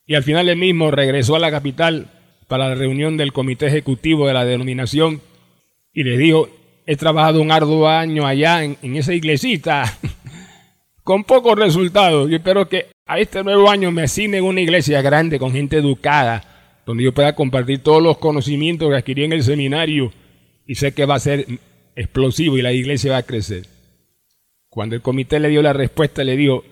Y 0.05 0.15
al 0.15 0.23
final 0.23 0.47
él 0.49 0.57
mismo 0.57 0.91
regresó 0.91 1.35
a 1.35 1.39
la 1.39 1.51
capital 1.51 2.07
para 2.47 2.69
la 2.69 2.75
reunión 2.75 3.17
del 3.17 3.33
comité 3.33 3.67
ejecutivo 3.67 4.27
de 4.27 4.33
la 4.33 4.45
denominación 4.45 5.21
y 5.97 6.03
le 6.03 6.15
dijo, 6.15 6.47
he 6.85 6.95
trabajado 6.95 7.41
un 7.41 7.51
arduo 7.51 7.87
año 7.87 8.27
allá 8.27 8.63
en, 8.63 8.77
en 8.83 8.97
esa 8.97 9.15
iglesita 9.15 9.97
con 11.03 11.23
pocos 11.23 11.57
resultados. 11.57 12.29
Yo 12.29 12.37
espero 12.37 12.69
que 12.69 12.85
a 13.07 13.17
este 13.17 13.43
nuevo 13.43 13.67
año 13.67 13.91
me 13.91 14.03
asignen 14.03 14.43
una 14.43 14.61
iglesia 14.61 15.01
grande 15.01 15.39
con 15.39 15.51
gente 15.51 15.77
educada 15.77 16.79
donde 16.85 17.03
yo 17.03 17.15
pueda 17.15 17.33
compartir 17.33 17.81
todos 17.81 18.03
los 18.03 18.19
conocimientos 18.19 18.87
que 18.91 18.95
adquirí 18.95 19.23
en 19.23 19.33
el 19.33 19.41
seminario 19.41 20.13
y 20.67 20.75
sé 20.75 20.91
que 20.91 21.07
va 21.07 21.15
a 21.15 21.19
ser 21.19 21.47
explosivo 21.95 22.59
y 22.59 22.61
la 22.61 22.73
iglesia 22.73 23.13
va 23.13 23.17
a 23.17 23.23
crecer. 23.23 23.65
Cuando 24.69 24.95
el 24.95 25.01
comité 25.01 25.39
le 25.39 25.49
dio 25.49 25.63
la 25.63 25.73
respuesta, 25.73 26.23
le 26.23 26.37
dijo, 26.37 26.63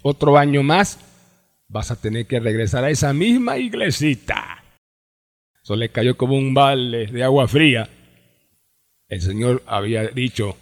otro 0.00 0.38
año 0.38 0.62
más 0.62 1.00
vas 1.66 1.90
a 1.90 2.00
tener 2.00 2.26
que 2.26 2.38
regresar 2.38 2.84
a 2.84 2.90
esa 2.90 3.12
misma 3.12 3.58
iglesita. 3.58 4.62
Eso 5.60 5.74
le 5.74 5.88
cayó 5.88 6.16
como 6.16 6.36
un 6.36 6.54
balde 6.54 7.08
de 7.08 7.24
agua 7.24 7.48
fría. 7.48 7.88
El 9.10 9.20
Señor 9.20 9.64
había 9.66 10.06
dicho, 10.06 10.56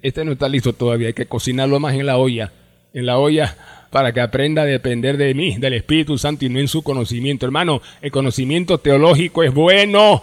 este 0.00 0.24
no 0.24 0.32
está 0.32 0.48
listo 0.48 0.72
todavía, 0.72 1.08
hay 1.08 1.12
que 1.12 1.26
cocinarlo 1.26 1.78
más 1.78 1.94
en 1.94 2.06
la 2.06 2.16
olla. 2.16 2.50
En 2.94 3.04
la 3.04 3.18
olla 3.18 3.54
para 3.90 4.12
que 4.12 4.22
aprenda 4.22 4.62
a 4.62 4.64
depender 4.64 5.18
de 5.18 5.34
mí, 5.34 5.58
del 5.58 5.74
Espíritu 5.74 6.16
Santo 6.16 6.46
y 6.46 6.48
no 6.48 6.58
en 6.58 6.68
su 6.68 6.82
conocimiento. 6.82 7.44
Hermano, 7.44 7.82
el 8.00 8.10
conocimiento 8.10 8.78
teológico 8.78 9.42
es 9.42 9.52
bueno. 9.52 10.22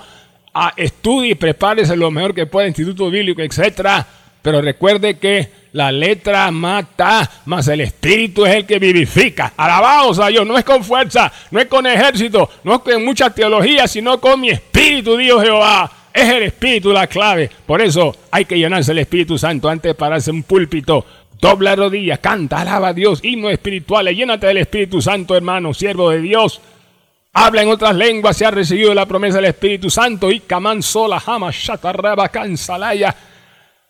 Ah, 0.51 0.73
estudie 0.75 1.31
y 1.31 1.35
prepárese 1.35 1.95
lo 1.95 2.09
mejor 2.09 2.33
que 2.33 2.47
pueda, 2.47 2.67
instituto 2.67 3.11
bíblico, 3.11 3.43
etc. 3.43 4.03
Pero 4.41 4.59
recuerde 4.59 5.19
que 5.19 5.49
la 5.73 5.91
letra 5.91 6.49
mata, 6.49 7.29
más 7.45 7.67
el 7.67 7.81
Espíritu 7.81 8.47
es 8.47 8.55
el 8.55 8.65
que 8.65 8.79
vivifica. 8.79 9.53
Alabados 9.55 10.17
a 10.19 10.27
Dios, 10.27 10.45
no 10.45 10.57
es 10.57 10.63
con 10.63 10.83
fuerza, 10.83 11.31
no 11.51 11.59
es 11.59 11.67
con 11.67 11.85
ejército, 11.85 12.49
no 12.63 12.75
es 12.75 12.79
con 12.81 13.05
mucha 13.05 13.29
teología, 13.29 13.87
sino 13.87 14.19
con 14.19 14.41
mi 14.41 14.49
Espíritu, 14.49 15.17
Dios 15.17 15.43
Jehová. 15.43 16.02
Es 16.13 16.29
el 16.29 16.43
Espíritu 16.43 16.91
la 16.91 17.07
clave. 17.07 17.49
Por 17.65 17.81
eso 17.81 18.15
hay 18.29 18.45
que 18.45 18.57
llenarse 18.57 18.91
el 18.91 18.99
Espíritu 18.99 19.37
Santo 19.37 19.67
antes 19.67 19.89
de 19.89 19.95
pararse 19.95 20.31
un 20.31 20.43
púlpito 20.43 21.05
Dobla 21.43 21.75
rodillas, 21.75 22.19
canta, 22.19 22.61
alaba 22.61 22.87
a 22.87 22.93
Dios, 22.93 23.19
himno 23.21 23.49
espiritual, 23.49 24.07
llénate 24.07 24.47
del 24.47 24.59
Espíritu 24.59 25.01
Santo, 25.01 25.35
hermano, 25.35 25.73
siervo 25.73 26.09
de 26.09 26.21
Dios. 26.21 26.61
Habla 27.33 27.63
en 27.63 27.67
otras 27.67 27.97
lenguas, 27.97 28.37
se 28.37 28.45
ha 28.45 28.51
recibido 28.51 28.93
la 28.93 29.05
promesa 29.05 29.35
del 29.37 29.47
Espíritu 29.47 29.89
Santo. 29.89 30.31
Y 30.31 30.41
sola, 30.79 31.19
jama, 31.19 31.49
shatarraba, 31.51 32.29
cansalaya. 32.29 33.13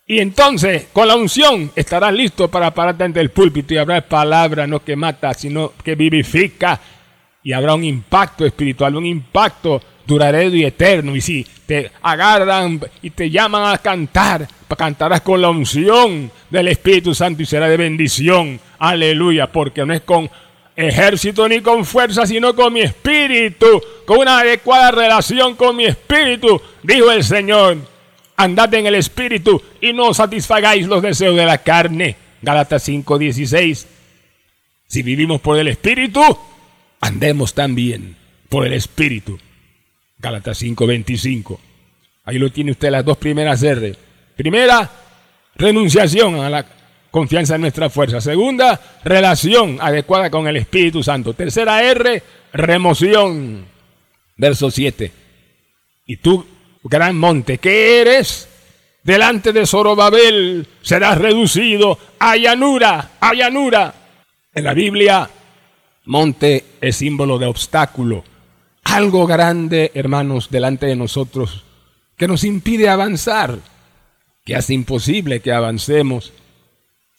Y 0.07 0.17
entonces, 0.17 0.87
con 0.91 1.07
la 1.07 1.15
unción, 1.15 1.69
estarás 1.75 2.11
listo 2.11 2.49
para 2.49 2.73
pararte 2.73 3.03
ante 3.03 3.19
el 3.19 3.29
púlpito 3.29 3.75
y 3.75 3.77
habrá 3.77 4.01
palabra 4.01 4.65
no 4.65 4.83
que 4.83 4.95
mata, 4.95 5.31
sino 5.35 5.73
que 5.83 5.93
vivifica. 5.93 6.79
Y 7.43 7.53
habrá 7.53 7.75
un 7.75 7.83
impacto 7.83 8.47
espiritual, 8.47 8.95
un 8.95 9.05
impacto 9.05 9.79
duradero 10.05 10.55
y 10.55 10.65
eterno. 10.65 11.15
Y 11.15 11.22
si 11.22 11.45
te 11.65 11.91
agarran 12.01 12.79
y 13.01 13.10
te 13.10 13.29
llaman 13.29 13.74
a 13.74 13.77
cantar, 13.77 14.48
cantarás 14.75 15.22
con 15.22 15.41
la 15.41 15.50
unción 15.50 16.31
del 16.50 16.67
Espíritu 16.67 17.13
Santo 17.13 17.41
y 17.41 17.45
será 17.45 17.67
de 17.67 17.77
bendición. 17.77 18.60
Aleluya, 18.79 19.51
porque 19.51 19.86
no 19.86 19.93
es 19.93 20.01
con 20.01 20.29
ejército 20.75 21.48
ni 21.48 21.62
con 21.62 21.86
fuerza, 21.86 22.25
sino 22.25 22.55
con 22.55 22.74
mi 22.74 22.81
espíritu, 22.81 23.81
con 24.05 24.19
una 24.19 24.39
adecuada 24.39 24.91
relación 24.91 25.55
con 25.55 25.75
mi 25.75 25.86
espíritu, 25.86 26.62
dijo 26.81 27.12
el 27.12 27.24
Señor. 27.24 27.77
Andad 28.36 28.74
en 28.74 28.88
el 28.88 28.95
espíritu 28.95 29.62
y 29.79 29.93
no 29.93 30.13
satisfagáis 30.13 30.88
los 30.88 31.03
deseos 31.03 31.36
de 31.36 31.45
la 31.45 31.60
carne. 31.60 32.15
Gálatas 32.41 32.83
5:16. 32.88 33.88
Si 34.88 35.03
vivimos 35.03 35.39
por 35.39 35.57
el 35.60 35.67
espíritu, 35.67 36.22
andemos 37.00 37.53
también 37.53 38.15
por 38.50 38.65
el 38.65 38.74
espíritu. 38.74 39.39
Gálatas 40.23 40.57
5:25. 40.57 41.59
Ahí 42.23 42.39
lo 42.39 42.49
tiene 42.49 42.71
usted 42.71 42.89
las 42.89 43.03
dos 43.03 43.17
primeras 43.17 43.61
R. 43.61 43.93
Primera, 44.37 44.89
renunciación 45.55 46.35
a 46.35 46.49
la 46.49 46.65
confianza 47.11 47.55
en 47.55 47.61
nuestra 47.61 47.89
fuerza. 47.89 48.21
Segunda, 48.21 48.79
relación 49.03 49.79
adecuada 49.81 50.29
con 50.29 50.47
el 50.47 50.55
Espíritu 50.55 51.03
Santo. 51.03 51.33
Tercera 51.33 51.83
R, 51.83 52.23
remoción. 52.53 53.65
Verso 54.37 54.71
7. 54.71 55.11
Y 56.07 56.15
tú, 56.17 56.45
gran 56.85 57.17
monte, 57.17 57.57
¿qué 57.57 57.99
eres? 57.99 58.47
Delante 59.03 59.51
de 59.51 59.67
Zorobabel 59.67 60.65
serás 60.81 61.17
reducido 61.17 61.99
a 62.17 62.37
llanura, 62.37 63.11
a 63.19 63.33
llanura. 63.33 63.93
En 64.53 64.63
la 64.63 64.73
Biblia, 64.73 65.29
monte 66.05 66.63
es 66.79 66.95
símbolo 66.95 67.37
de 67.37 67.45
obstáculo. 67.45 68.23
Algo 68.83 69.25
grande, 69.25 69.91
hermanos, 69.93 70.49
delante 70.49 70.85
de 70.85 70.95
nosotros 70.95 71.63
que 72.17 72.27
nos 72.27 72.43
impide 72.43 72.89
avanzar 72.89 73.59
que 74.45 74.55
hace 74.55 74.73
imposible 74.73 75.39
que 75.39 75.51
avancemos. 75.51 76.33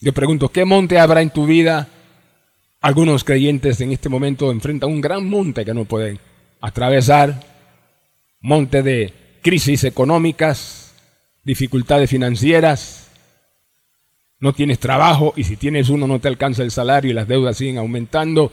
Yo 0.00 0.12
pregunto, 0.12 0.50
¿qué 0.50 0.64
monte 0.64 0.98
habrá 0.98 1.22
en 1.22 1.30
tu 1.30 1.46
vida? 1.46 1.88
Algunos 2.80 3.24
creyentes 3.24 3.80
en 3.80 3.92
este 3.92 4.08
momento 4.08 4.50
enfrentan 4.50 4.90
un 4.90 5.00
gran 5.00 5.28
monte 5.28 5.64
que 5.64 5.74
no 5.74 5.86
pueden 5.86 6.18
atravesar, 6.60 7.42
monte 8.40 8.82
de 8.82 9.12
crisis 9.42 9.84
económicas, 9.84 10.94
dificultades 11.44 12.10
financieras, 12.10 13.10
no 14.38 14.52
tienes 14.52 14.78
trabajo 14.78 15.32
y 15.36 15.44
si 15.44 15.56
tienes 15.56 15.88
uno 15.88 16.06
no 16.06 16.20
te 16.20 16.28
alcanza 16.28 16.62
el 16.62 16.70
salario 16.70 17.10
y 17.10 17.14
las 17.14 17.28
deudas 17.28 17.56
siguen 17.56 17.78
aumentando, 17.78 18.50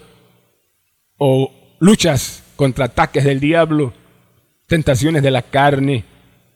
o 1.17 1.51
luchas 1.79 2.40
contra 2.61 2.85
ataques 2.85 3.23
del 3.23 3.39
diablo, 3.39 3.91
tentaciones 4.67 5.23
de 5.23 5.31
la 5.31 5.41
carne, 5.41 6.03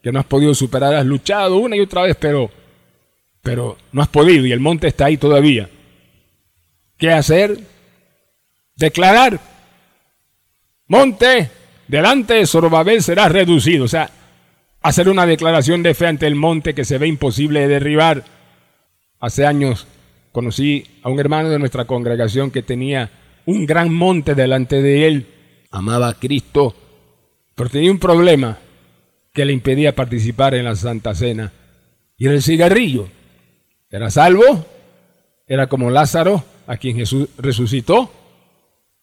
que 0.04 0.12
no 0.12 0.20
has 0.20 0.26
podido 0.28 0.54
superar, 0.54 0.94
has 0.94 1.04
luchado 1.04 1.58
una 1.58 1.76
y 1.76 1.80
otra 1.80 2.04
vez, 2.04 2.16
pero, 2.20 2.52
pero 3.42 3.76
no 3.92 4.04
has 4.04 4.08
podido 4.10 4.46
y 4.46 4.52
el 4.52 4.60
monte 4.60 4.86
está 4.86 5.06
ahí 5.06 5.18
todavía. 5.18 5.68
¿Qué 6.96 7.12
hacer? 7.12 7.58
Declarar. 8.76 9.40
Monte, 10.86 11.50
delante 11.88 12.36
de 12.36 12.46
Zorobabel 12.46 13.02
será 13.02 13.28
reducido. 13.28 13.86
O 13.86 13.88
sea, 13.88 14.12
hacer 14.84 15.10
una 15.10 15.26
declaración 15.26 15.82
de 15.82 15.96
fe 15.96 16.06
ante 16.06 16.28
el 16.28 16.36
monte 16.36 16.76
que 16.76 16.86
se 16.86 17.00
ve 17.00 17.08
imposible 17.08 17.62
de 17.62 17.68
derribar. 17.68 18.26
Hace 19.20 19.48
años 19.48 19.88
conocí 20.32 20.86
a 21.02 21.10
un 21.10 21.20
hermano 21.20 21.50
de 21.50 21.58
nuestra 21.58 21.86
congregación 21.86 22.52
que 22.52 22.62
tenía 22.62 23.10
un 23.48 23.66
gran 23.66 23.92
monte 23.92 24.36
delante 24.36 24.84
de 24.84 25.08
él. 25.08 25.26
Amaba 25.76 26.08
a 26.08 26.14
Cristo, 26.14 26.74
pero 27.54 27.70
tenía 27.70 27.92
un 27.92 28.00
problema 28.00 28.58
que 29.34 29.44
le 29.44 29.52
impedía 29.52 29.94
participar 29.94 30.56
en 30.56 30.64
la 30.64 30.76
Santa 30.78 31.14
Cena. 31.14 31.52
Y 32.18 32.28
era 32.28 32.36
el 32.36 32.42
cigarrillo. 32.42 33.10
Era 33.90 34.10
salvo, 34.10 34.66
era 35.46 35.68
como 35.68 35.92
Lázaro, 35.92 36.46
a 36.66 36.78
quien 36.78 36.96
Jesús 36.96 37.28
resucitó 37.38 38.10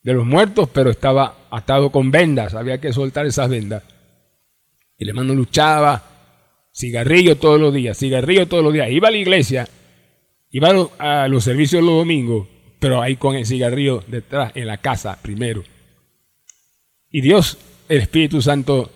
de 0.02 0.14
los 0.14 0.24
muertos, 0.24 0.68
pero 0.72 0.90
estaba 0.90 1.46
atado 1.50 1.92
con 1.92 2.10
vendas, 2.10 2.54
había 2.54 2.80
que 2.80 2.94
soltar 2.94 3.26
esas 3.26 3.50
vendas. 3.50 3.82
El 4.96 5.10
hermano 5.10 5.34
luchaba, 5.34 6.02
cigarrillo 6.74 7.36
todos 7.36 7.60
los 7.60 7.74
días, 7.74 7.98
cigarrillo 7.98 8.48
todos 8.48 8.64
los 8.64 8.72
días. 8.72 8.90
Iba 8.90 9.08
a 9.08 9.12
la 9.12 9.18
iglesia, 9.18 9.68
iba 10.50 10.70
a 10.98 11.28
los 11.28 11.44
servicios 11.44 11.84
los 11.84 11.98
domingos, 11.98 12.48
pero 12.78 13.02
ahí 13.02 13.16
con 13.16 13.36
el 13.36 13.44
cigarrillo 13.44 14.02
detrás, 14.08 14.52
en 14.54 14.66
la 14.66 14.78
casa 14.78 15.18
primero. 15.20 15.62
Y 17.12 17.20
Dios, 17.20 17.58
el 17.90 18.00
Espíritu 18.00 18.40
Santo, 18.40 18.90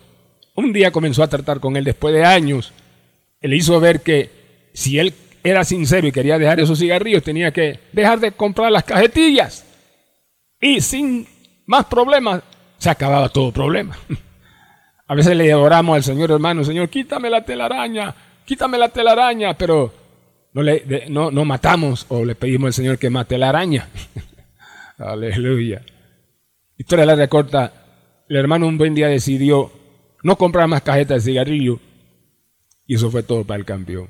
un 0.55 0.73
día 0.73 0.91
comenzó 0.91 1.21
a 1.21 1.27
tratar 1.27 1.59
con 1.59 1.77
él 1.77 1.83
después 1.83 2.13
de 2.15 2.25
años. 2.25 2.73
Él 3.39 3.53
hizo 3.53 3.79
ver 3.79 4.01
que 4.01 4.31
si 4.73 4.97
él 4.97 5.13
era 5.43 5.63
sincero 5.63 6.07
y 6.07 6.11
quería 6.11 6.39
dejar 6.39 6.59
esos 6.59 6.79
cigarrillos, 6.79 7.21
tenía 7.23 7.51
que 7.51 7.79
dejar 7.93 8.19
de 8.19 8.31
comprar 8.31 8.71
las 8.71 8.83
cajetillas. 8.83 9.63
Y 10.59 10.81
sin 10.81 11.27
más 11.67 11.85
problemas, 11.85 12.41
se 12.79 12.89
acababa 12.89 13.29
todo 13.29 13.51
problema. 13.51 13.95
A 15.07 15.15
veces 15.15 15.37
le 15.37 15.53
oramos 15.53 15.95
al 15.95 16.03
Señor, 16.03 16.31
hermano, 16.31 16.63
Señor, 16.63 16.89
quítame 16.89 17.29
la 17.29 17.45
telaraña, 17.45 18.13
quítame 18.43 18.77
la 18.77 18.89
telaraña, 18.89 19.55
pero 19.55 19.93
no, 20.53 20.63
le, 20.63 21.05
no, 21.09 21.29
no 21.29 21.45
matamos 21.45 22.05
o 22.09 22.25
le 22.25 22.35
pedimos 22.35 22.67
al 22.67 22.73
Señor 22.73 22.97
que 22.97 23.09
mate 23.09 23.37
la 23.37 23.49
araña. 23.49 23.87
Aleluya. 24.97 25.83
Historia 26.77 27.05
larga 27.05 27.27
corta, 27.27 27.71
el 28.29 28.35
hermano 28.35 28.67
un 28.67 28.77
buen 28.77 28.93
día 28.93 29.07
decidió 29.07 29.71
no 30.23 30.37
comprar 30.37 30.67
más 30.67 30.81
cajetas 30.81 31.23
de 31.23 31.31
cigarrillo. 31.31 31.79
Y 32.85 32.95
eso 32.95 33.09
fue 33.11 33.23
todo 33.23 33.43
para 33.43 33.59
el 33.59 33.65
campeón. 33.65 34.09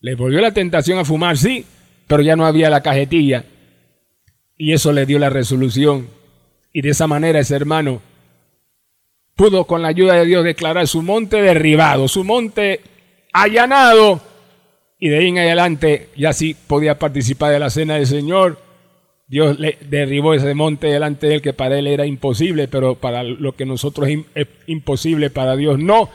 Le 0.00 0.14
volvió 0.14 0.40
la 0.40 0.52
tentación 0.52 0.98
a 0.98 1.04
fumar, 1.04 1.36
sí, 1.36 1.64
pero 2.06 2.22
ya 2.22 2.36
no 2.36 2.46
había 2.46 2.70
la 2.70 2.82
cajetilla. 2.82 3.44
Y 4.56 4.72
eso 4.72 4.92
le 4.92 5.06
dio 5.06 5.18
la 5.18 5.30
resolución. 5.30 6.08
Y 6.72 6.82
de 6.82 6.90
esa 6.90 7.06
manera 7.06 7.40
ese 7.40 7.56
hermano 7.56 8.00
pudo 9.36 9.64
con 9.64 9.82
la 9.82 9.88
ayuda 9.88 10.14
de 10.14 10.26
Dios 10.26 10.44
declarar 10.44 10.86
su 10.86 11.02
monte 11.02 11.40
derribado, 11.42 12.08
su 12.08 12.24
monte 12.24 12.80
allanado. 13.32 14.20
Y 14.98 15.08
de 15.08 15.18
ahí 15.18 15.28
en 15.28 15.38
adelante 15.38 16.08
ya 16.16 16.32
sí 16.32 16.54
podía 16.54 16.98
participar 16.98 17.52
de 17.52 17.58
la 17.58 17.70
cena 17.70 17.94
del 17.94 18.06
Señor 18.06 18.58
Dios 19.26 19.58
le 19.58 19.78
derribó 19.80 20.34
ese 20.34 20.52
monte 20.54 20.88
delante 20.88 21.26
de 21.26 21.36
él 21.36 21.42
que 21.42 21.54
para 21.54 21.78
él 21.78 21.86
era 21.86 22.04
imposible, 22.04 22.68
pero 22.68 22.96
para 22.96 23.22
lo 23.22 23.52
que 23.52 23.64
nosotros 23.64 24.08
es 24.34 24.46
imposible, 24.66 25.30
para 25.30 25.56
Dios 25.56 25.78
no. 25.78 26.10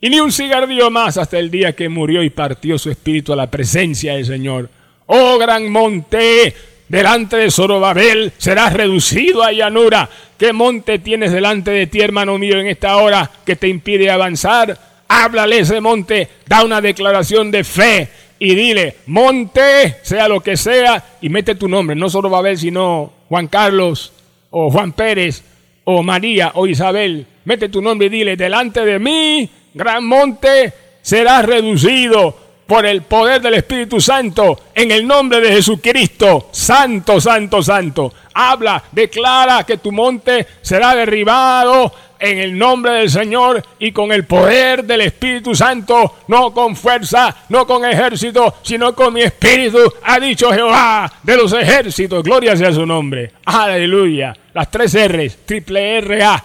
Y 0.00 0.10
ni 0.10 0.20
un 0.20 0.30
cigarrillo 0.30 0.88
más 0.90 1.18
hasta 1.18 1.38
el 1.38 1.50
día 1.50 1.74
que 1.74 1.88
murió 1.88 2.22
y 2.22 2.30
partió 2.30 2.78
su 2.78 2.90
espíritu 2.90 3.32
a 3.32 3.36
la 3.36 3.50
presencia 3.50 4.14
del 4.14 4.26
Señor. 4.26 4.70
Oh 5.06 5.38
gran 5.38 5.68
monte, 5.68 6.54
delante 6.88 7.36
de 7.36 7.50
Zorobabel 7.50 8.32
serás 8.38 8.74
reducido 8.74 9.42
a 9.42 9.50
llanura. 9.50 10.08
¿Qué 10.38 10.52
monte 10.52 11.00
tienes 11.00 11.32
delante 11.32 11.72
de 11.72 11.88
ti, 11.88 12.00
hermano 12.00 12.38
mío, 12.38 12.60
en 12.60 12.68
esta 12.68 12.96
hora 12.98 13.28
que 13.44 13.56
te 13.56 13.66
impide 13.66 14.08
avanzar? 14.08 14.78
Háblale 15.08 15.60
ese 15.60 15.80
monte, 15.80 16.28
da 16.46 16.62
una 16.62 16.80
declaración 16.80 17.50
de 17.50 17.64
fe 17.64 18.08
y 18.38 18.54
dile, 18.54 18.96
monte, 19.06 19.96
sea 20.02 20.28
lo 20.28 20.40
que 20.40 20.56
sea, 20.56 21.02
y 21.20 21.28
mete 21.28 21.54
tu 21.54 21.68
nombre, 21.68 21.96
no 21.96 22.08
solo 22.08 22.30
va 22.30 22.38
a 22.38 22.42
ver, 22.42 22.58
sino 22.58 23.12
Juan 23.28 23.48
Carlos, 23.48 24.12
o 24.50 24.70
Juan 24.70 24.92
Pérez, 24.92 25.42
o 25.84 26.02
María, 26.02 26.52
o 26.54 26.66
Isabel. 26.66 27.26
Mete 27.44 27.68
tu 27.68 27.80
nombre 27.80 28.08
y 28.08 28.10
dile, 28.10 28.36
delante 28.36 28.84
de 28.84 28.98
mí, 28.98 29.48
gran 29.74 30.04
monte, 30.04 30.72
será 31.02 31.42
reducido 31.42 32.45
por 32.66 32.84
el 32.84 33.02
poder 33.02 33.40
del 33.40 33.54
Espíritu 33.54 34.00
Santo, 34.00 34.60
en 34.74 34.90
el 34.90 35.06
nombre 35.06 35.40
de 35.40 35.52
Jesucristo, 35.52 36.48
santo, 36.52 37.20
santo, 37.20 37.62
santo. 37.62 38.12
Habla, 38.34 38.82
declara 38.90 39.64
que 39.64 39.78
tu 39.78 39.92
monte 39.92 40.46
será 40.60 40.94
derribado 40.94 41.92
en 42.18 42.38
el 42.38 42.58
nombre 42.58 42.92
del 42.92 43.10
Señor 43.10 43.62
y 43.78 43.92
con 43.92 44.10
el 44.10 44.24
poder 44.24 44.84
del 44.84 45.02
Espíritu 45.02 45.54
Santo, 45.54 46.16
no 46.28 46.52
con 46.52 46.74
fuerza, 46.74 47.34
no 47.50 47.66
con 47.66 47.84
ejército, 47.84 48.54
sino 48.62 48.94
con 48.94 49.14
mi 49.14 49.22
espíritu, 49.22 49.78
ha 50.02 50.18
dicho 50.18 50.50
Jehová 50.52 51.12
de 51.22 51.36
los 51.36 51.52
ejércitos. 51.52 52.22
Gloria 52.22 52.56
sea 52.56 52.72
su 52.72 52.84
nombre. 52.84 53.32
Aleluya. 53.44 54.36
Las 54.54 54.70
tres 54.70 54.94
R's, 55.08 55.38
triple 55.44 55.98
R 55.98 56.24
A. 56.24 56.42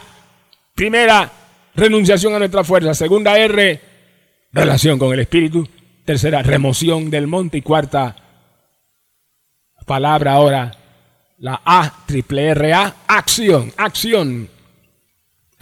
Primera, 0.76 1.30
renunciación 1.76 2.36
a 2.36 2.40
nuestra 2.40 2.64
fuerza. 2.64 2.94
Segunda 2.94 3.38
R, 3.38 3.82
relación 4.52 5.00
con 5.00 5.14
el 5.14 5.22
Espíritu. 5.22 5.68
Tercera, 6.06 6.42
remoción 6.42 7.10
del 7.10 7.28
monte. 7.28 7.60
Y 7.60 7.62
cuarta, 7.62 8.16
palabra 9.86 10.34
ahora, 10.34 10.72
la 11.38 11.62
A, 11.64 12.04
triple 12.06 12.50
R 12.50 12.74
A, 12.74 12.96
acción, 13.08 13.72
acción 13.78 14.50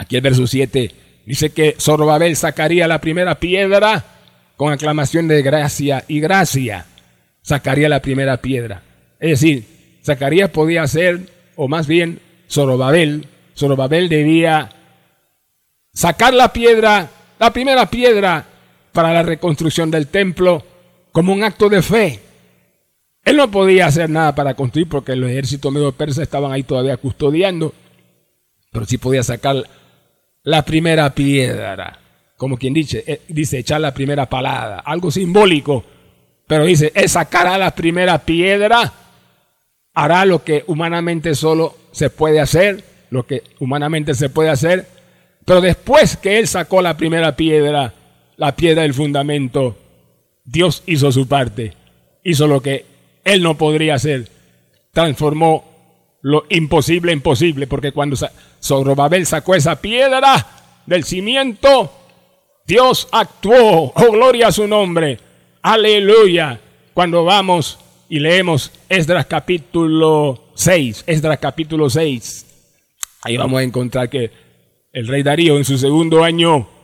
Aquí 0.00 0.16
el 0.16 0.22
verso 0.22 0.46
7 0.46 0.90
dice 1.26 1.50
que 1.50 1.76
Zorobabel 1.78 2.34
sacaría 2.34 2.88
la 2.88 3.02
primera 3.02 3.34
piedra 3.34 4.02
con 4.56 4.72
aclamación 4.72 5.28
de 5.28 5.42
gracia 5.42 6.04
y 6.08 6.20
gracia. 6.20 6.86
Sacaría 7.42 7.86
la 7.86 8.00
primera 8.00 8.38
piedra. 8.38 8.80
Es 9.18 9.40
decir, 9.40 9.98
Zacarías 10.02 10.48
podía 10.48 10.86
ser, 10.86 11.20
o 11.54 11.68
más 11.68 11.86
bien 11.86 12.18
Zorobabel, 12.48 13.26
Zorobabel 13.54 14.08
debía 14.08 14.70
sacar 15.92 16.32
la 16.32 16.50
piedra, 16.50 17.10
la 17.38 17.52
primera 17.52 17.90
piedra 17.90 18.46
para 18.92 19.12
la 19.12 19.22
reconstrucción 19.22 19.90
del 19.90 20.08
templo 20.08 20.64
como 21.12 21.32
un 21.32 21.44
acto 21.44 21.68
de 21.68 21.82
fe. 21.82 22.20
Él 23.24 23.36
no 23.36 23.50
podía 23.50 23.86
hacer 23.86 24.08
nada 24.08 24.34
para 24.34 24.54
construir 24.54 24.88
porque 24.88 25.14
los 25.14 25.30
ejércitos 25.30 25.72
medio 25.72 25.92
persas 25.92 26.22
estaban 26.22 26.52
ahí 26.52 26.62
todavía 26.62 26.96
custodiando, 26.96 27.74
pero 28.72 28.86
sí 28.86 28.98
podía 28.98 29.22
sacar 29.22 29.64
la 30.42 30.64
primera 30.64 31.14
piedra. 31.14 31.98
Como 32.36 32.56
quien 32.56 32.72
dice, 32.72 33.04
eh, 33.06 33.20
dice 33.28 33.58
echar 33.58 33.80
la 33.80 33.92
primera 33.92 34.26
palada, 34.26 34.80
algo 34.80 35.10
simbólico. 35.10 35.84
Pero 36.46 36.64
dice, 36.64 36.90
él 36.94 37.08
sacará 37.08 37.58
la 37.58 37.74
primera 37.74 38.18
piedra, 38.18 38.92
hará 39.94 40.24
lo 40.24 40.42
que 40.42 40.64
humanamente 40.66 41.34
solo 41.34 41.76
se 41.92 42.10
puede 42.10 42.40
hacer, 42.40 42.82
lo 43.10 43.26
que 43.26 43.42
humanamente 43.60 44.14
se 44.14 44.30
puede 44.30 44.48
hacer. 44.48 44.86
Pero 45.44 45.60
después 45.60 46.16
que 46.16 46.38
él 46.38 46.48
sacó 46.48 46.80
la 46.80 46.96
primera 46.96 47.36
piedra, 47.36 47.92
la 48.40 48.56
piedra 48.56 48.82
del 48.82 48.94
fundamento, 48.94 49.76
Dios 50.44 50.82
hizo 50.86 51.12
su 51.12 51.28
parte, 51.28 51.74
hizo 52.24 52.46
lo 52.46 52.62
que 52.62 52.86
él 53.22 53.42
no 53.42 53.58
podría 53.58 53.96
hacer, 53.96 54.30
transformó 54.92 56.16
lo 56.22 56.46
imposible 56.48 57.12
en 57.12 57.20
posible, 57.20 57.66
porque 57.66 57.92
cuando 57.92 58.16
Zorobabel 58.62 59.26
sacó 59.26 59.54
esa 59.54 59.78
piedra 59.82 60.46
del 60.86 61.04
cimiento, 61.04 61.92
Dios 62.66 63.08
actuó. 63.12 63.92
Oh, 63.94 64.10
gloria 64.10 64.48
a 64.48 64.52
su 64.52 64.66
nombre. 64.66 65.18
Aleluya. 65.60 66.58
Cuando 66.94 67.24
vamos 67.24 67.78
y 68.08 68.20
leemos 68.20 68.72
Esdras 68.88 69.26
capítulo 69.26 70.44
6, 70.54 71.04
Esdras 71.06 71.38
capítulo 71.40 71.90
6, 71.90 72.46
ahí 73.20 73.36
vamos 73.36 73.60
a 73.60 73.64
encontrar 73.64 74.08
que 74.08 74.30
el 74.94 75.08
rey 75.08 75.22
Darío 75.22 75.58
en 75.58 75.66
su 75.66 75.76
segundo 75.76 76.24
año 76.24 76.79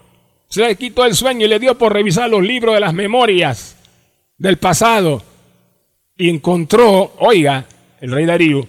se 0.48 0.62
le 0.62 0.76
quitó 0.76 1.04
el 1.04 1.14
sueño 1.14 1.46
y 1.46 1.48
le 1.48 1.58
dio 1.58 1.76
por 1.76 1.92
revisar 1.92 2.30
los 2.30 2.42
libros 2.42 2.74
de 2.74 2.80
las 2.80 2.94
memorias 2.94 3.76
del 4.38 4.58
pasado 4.58 5.22
y 6.16 6.30
encontró, 6.30 7.14
oiga, 7.18 7.66
el 8.00 8.12
rey 8.12 8.26
Darío, 8.26 8.66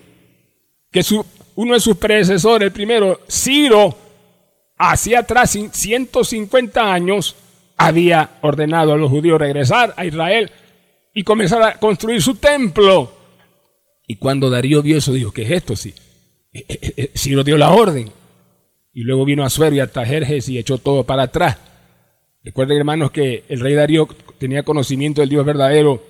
que 0.92 1.04
uno 1.56 1.74
de 1.74 1.80
sus 1.80 1.98
predecesores, 1.98 2.68
el 2.68 2.74
primero, 2.74 3.22
Ciro, 3.30 3.96
hacia 4.78 5.20
atrás 5.20 5.58
150 5.72 6.94
años, 6.94 7.36
había 7.78 8.38
ordenado 8.42 8.94
a 8.94 8.98
los 8.98 9.10
judíos 9.10 9.40
regresar 9.40 9.94
a 9.98 10.06
Israel 10.06 10.52
y 11.14 11.24
comenzar 11.24 11.62
a 11.64 11.80
construir 11.80 12.22
su 12.22 12.36
templo. 12.36 13.12
Y 14.08 14.16
cuando 14.16 14.50
Darío 14.50 14.82
vio 14.82 14.98
eso, 14.98 15.14
dijo, 15.14 15.32
¿qué 15.32 15.44
es 15.44 15.52
esto? 15.52 15.76
Sí. 15.76 15.94
Eh, 16.54 16.66
eh, 16.68 16.94
eh, 16.98 17.12
Ciro 17.16 17.44
dio 17.44 17.58
la 17.58 17.72
orden. 17.72 18.12
Y 18.94 19.02
luego 19.02 19.26
vino 19.26 19.44
a 19.44 19.50
Suero 19.50 19.76
y 19.76 19.80
a 19.80 19.92
Tajerjes 19.92 20.50
y 20.50 20.58
echó 20.58 20.80
todo 20.80 21.04
para 21.04 21.24
atrás. 21.24 21.58
Recuerden, 22.44 22.78
hermanos, 22.78 23.12
que 23.12 23.44
el 23.50 23.60
rey 23.60 23.74
Darío 23.74 24.08
tenía 24.38 24.64
conocimiento 24.64 25.22
del 25.22 25.30
Dios 25.30 25.46
verdadero, 25.46 26.02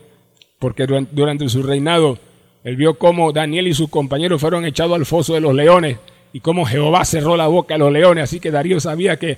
porque 0.60 0.86
durante 0.86 1.50
su 1.50 1.63
reinado 1.63 2.20
él 2.63 2.76
vio 2.76 2.96
cómo 2.96 3.32
Daniel 3.32 3.68
y 3.68 3.74
sus 3.74 3.90
compañeros 3.90 4.42
fueron 4.42 4.66
echados 4.66 4.96
al 4.96 5.06
foso 5.06 5.34
de 5.34 5.40
los 5.40 5.54
leones 5.54 5.98
y 6.34 6.42
cómo 6.42 6.66
Jehová 6.66 7.06
cerró 7.06 7.38
la 7.38 7.48
boca 7.48 7.76
a 7.76 7.78
los 7.78 7.92
leones. 7.92 8.26
Así 8.26 8.40
que 8.40 8.52
Darío 8.52 8.80
sabía 8.80 9.18
que 9.18 9.38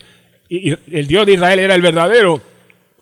el 0.49 1.07
Dios 1.07 1.25
de 1.25 1.33
Israel 1.33 1.59
era 1.59 1.75
el 1.75 1.81
verdadero. 1.81 2.41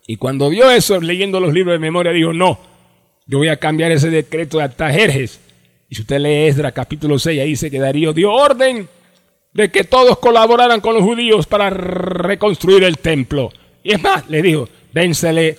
Y 0.06 0.16
cuando 0.16 0.50
vio 0.50 0.70
eso, 0.70 1.00
leyendo 1.00 1.40
los 1.40 1.52
libros 1.52 1.74
de 1.74 1.78
memoria, 1.78 2.12
dijo, 2.12 2.32
no, 2.32 2.58
yo 3.26 3.38
voy 3.38 3.48
a 3.48 3.56
cambiar 3.56 3.92
ese 3.92 4.10
decreto 4.10 4.58
de 4.58 4.64
Atajerjes. 4.64 5.40
Y 5.88 5.94
si 5.94 6.02
usted 6.02 6.18
lee 6.18 6.46
Esdra 6.46 6.72
capítulo 6.72 7.18
6, 7.18 7.40
ahí 7.40 7.48
dice 7.48 7.70
que 7.70 7.78
Darío 7.78 8.12
dio 8.12 8.30
orden 8.32 8.88
de 9.52 9.70
que 9.70 9.84
todos 9.84 10.18
colaboraran 10.18 10.80
con 10.80 10.94
los 10.94 11.02
judíos 11.02 11.46
para 11.46 11.70
reconstruir 11.70 12.84
el 12.84 12.98
templo. 12.98 13.50
Y 13.82 13.92
es 13.92 14.02
más, 14.02 14.28
le 14.28 14.42
dijo, 14.42 14.68
dénsele 14.92 15.56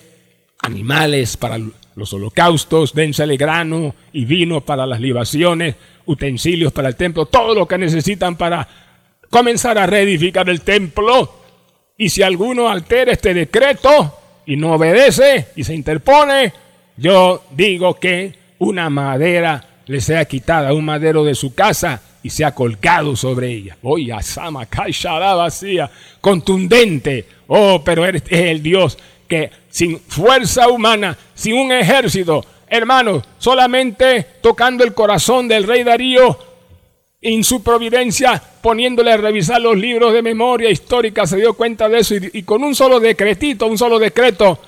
animales 0.62 1.36
para 1.36 1.58
los 1.94 2.12
holocaustos, 2.12 2.94
dénsele 2.94 3.36
grano 3.36 3.94
y 4.12 4.24
vino 4.24 4.60
para 4.60 4.86
las 4.86 5.00
libaciones, 5.00 5.74
utensilios 6.06 6.72
para 6.72 6.88
el 6.88 6.96
templo, 6.96 7.26
todo 7.26 7.54
lo 7.54 7.66
que 7.66 7.78
necesitan 7.78 8.36
para 8.36 8.66
comenzar 9.30 9.78
a 9.78 9.86
reedificar 9.86 10.48
el 10.48 10.60
templo. 10.62 11.40
Y 11.96 12.08
si 12.08 12.22
alguno 12.22 12.68
altera 12.68 13.12
este 13.12 13.34
decreto 13.34 14.18
y 14.46 14.56
no 14.56 14.74
obedece 14.74 15.48
y 15.56 15.64
se 15.64 15.74
interpone, 15.74 16.52
yo 16.96 17.44
digo 17.52 17.94
que 17.94 18.34
una 18.58 18.90
madera 18.90 19.64
le 19.86 20.00
sea 20.00 20.24
quitada, 20.24 20.72
un 20.72 20.84
madero 20.84 21.24
de 21.24 21.34
su 21.34 21.54
casa 21.54 22.00
y 22.22 22.30
sea 22.30 22.54
colgado 22.54 23.16
sobre 23.16 23.50
ella. 23.50 23.76
Oye, 23.82 24.14
Sama, 24.22 24.66
vacía, 25.36 25.90
contundente. 26.20 27.26
Oh, 27.52 27.82
pero 27.84 28.06
eres 28.06 28.22
es 28.28 28.42
el 28.42 28.62
Dios 28.62 28.96
que 29.26 29.50
sin 29.70 29.98
fuerza 29.98 30.68
humana, 30.68 31.18
sin 31.34 31.54
un 31.54 31.72
ejército, 31.72 32.44
hermanos, 32.68 33.24
solamente 33.38 34.24
tocando 34.40 34.84
el 34.84 34.94
corazón 34.94 35.48
del 35.48 35.64
rey 35.64 35.82
Darío, 35.82 36.38
en 37.20 37.42
su 37.42 37.60
providencia, 37.62 38.40
poniéndole 38.62 39.12
a 39.12 39.16
revisar 39.16 39.60
los 39.60 39.76
libros 39.76 40.12
de 40.12 40.22
memoria 40.22 40.70
histórica, 40.70 41.26
se 41.26 41.38
dio 41.38 41.54
cuenta 41.54 41.88
de 41.88 41.98
eso 41.98 42.14
y, 42.14 42.30
y 42.34 42.42
con 42.44 42.62
un 42.62 42.76
solo 42.76 43.00
decretito, 43.00 43.66
un 43.66 43.76
solo 43.76 43.98
decreto, 43.98 44.60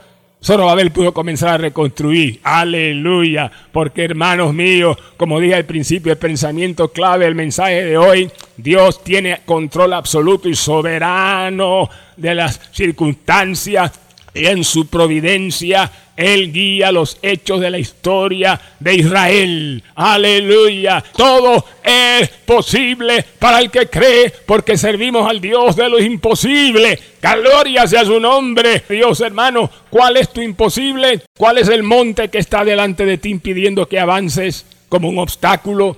Zorobabel 0.44 0.90
pudo 0.90 1.14
comenzar 1.14 1.50
a 1.50 1.58
reconstruir. 1.58 2.40
Aleluya. 2.42 3.50
Porque 3.70 4.04
hermanos 4.04 4.52
míos, 4.52 4.96
como 5.16 5.38
dije 5.38 5.54
al 5.54 5.64
principio, 5.64 6.12
el 6.12 6.18
pensamiento 6.18 6.88
clave, 6.88 7.26
el 7.26 7.36
mensaje 7.36 7.84
de 7.84 7.96
hoy, 7.96 8.30
Dios 8.56 9.04
tiene 9.04 9.42
control 9.44 9.92
absoluto 9.92 10.48
y 10.48 10.56
soberano 10.56 11.88
de 12.16 12.34
las 12.34 12.60
circunstancias 12.72 13.92
y 14.34 14.46
en 14.46 14.64
su 14.64 14.86
providencia 14.86 15.90
Él 16.16 16.52
guía 16.52 16.90
los 16.90 17.18
hechos 17.22 17.60
de 17.60 17.70
la 17.70 17.78
historia 17.78 18.60
de 18.80 18.94
Israel. 18.94 19.82
Aleluya. 19.94 21.02
Todo 21.14 21.64
es 21.84 22.28
posible 22.46 23.24
para 23.38 23.60
el 23.60 23.70
que 23.70 23.86
cree 23.88 24.32
porque 24.46 24.78
servimos 24.78 25.28
al 25.28 25.40
Dios 25.40 25.76
de 25.76 25.88
lo 25.88 26.00
imposible. 26.00 26.98
Gloria 27.20 27.86
sea 27.86 28.04
su 28.04 28.18
nombre. 28.18 28.82
Dios 28.88 29.20
hermano, 29.20 29.70
¿cuál 29.90 30.16
es 30.16 30.32
tu 30.32 30.40
imposible? 30.40 31.22
¿Cuál 31.36 31.58
es 31.58 31.68
el 31.68 31.82
monte 31.82 32.28
que 32.28 32.38
está 32.38 32.64
delante 32.64 33.04
de 33.04 33.18
ti 33.18 33.30
impidiendo 33.30 33.86
que 33.86 33.98
avances 33.98 34.64
como 34.88 35.08
un 35.08 35.18
obstáculo? 35.18 35.96